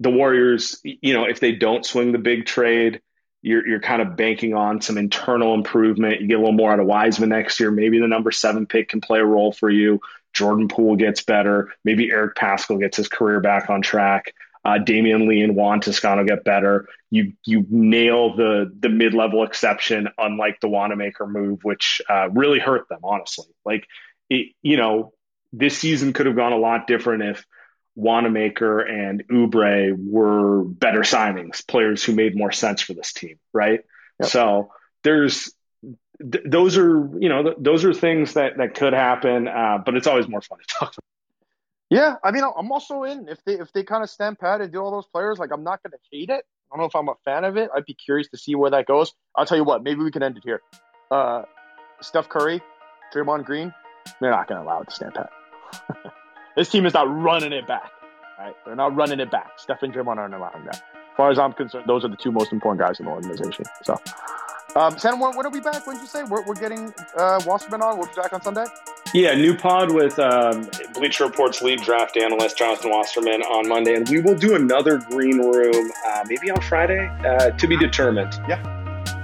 [0.00, 3.00] The Warriors, you know, if they don't swing the big trade,
[3.42, 6.20] you're, you're kind of banking on some internal improvement.
[6.20, 7.70] You get a little more out of Wiseman next year.
[7.70, 10.00] Maybe the number seven pick can play a role for you.
[10.32, 11.72] Jordan Poole gets better.
[11.82, 14.34] Maybe Eric Paschall gets his career back on track.
[14.66, 16.88] Uh, Damion Lee and Juan Toscano get better.
[17.08, 22.58] You you nail the the mid level exception, unlike the Wanamaker move, which uh, really
[22.58, 22.98] hurt them.
[23.04, 23.86] Honestly, like
[24.28, 25.12] it, you know,
[25.52, 27.46] this season could have gone a lot different if
[27.94, 33.84] Wanamaker and Oubre were better signings, players who made more sense for this team, right?
[34.18, 34.28] Yep.
[34.30, 34.72] So
[35.04, 35.54] there's
[36.18, 39.94] th- those are you know th- those are things that that could happen, uh, but
[39.94, 40.88] it's always more fun to talk.
[40.88, 41.15] About.
[41.90, 44.72] Yeah, I mean, I'm also in if they if they kind of stand pat and
[44.72, 46.44] do all those players, like I'm not going to hate it.
[46.72, 47.70] I don't know if I'm a fan of it.
[47.74, 49.12] I'd be curious to see where that goes.
[49.36, 50.60] I'll tell you what, maybe we can end it here.
[51.12, 51.42] Uh,
[52.00, 52.60] Steph Curry,
[53.14, 53.72] Draymond Green,
[54.20, 55.30] they're not going to allow it to stand pat.
[56.56, 57.90] This team is not running it back.
[58.38, 58.54] Right?
[58.64, 59.58] They're not running it back.
[59.58, 60.76] Steph and Draymond aren't allowing that.
[60.76, 63.66] As far as I'm concerned, those are the two most important guys in the organization.
[63.82, 64.00] So,
[64.76, 65.86] um, Sam, when, when are we back?
[65.86, 67.98] When did you say we're, we're getting uh, Wasserman on?
[67.98, 68.66] We'll be back on Sunday.
[69.14, 74.08] Yeah, new pod with um, Bleacher Report's lead draft analyst Jonathan Wasserman on Monday, and
[74.08, 78.34] we will do another green room uh, maybe on Friday uh, to be determined.
[78.48, 78.60] Yeah.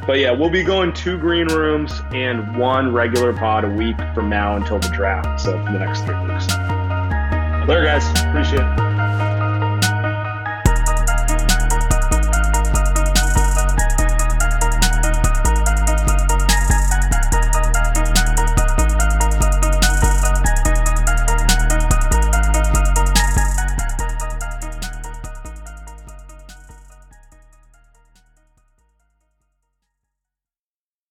[0.06, 4.28] But yeah, we'll be going two green rooms and one regular pod a week from
[4.28, 5.40] now until the draft.
[5.40, 6.48] So for the next three weeks.
[7.68, 8.08] Later, guys.
[8.22, 8.81] Appreciate it.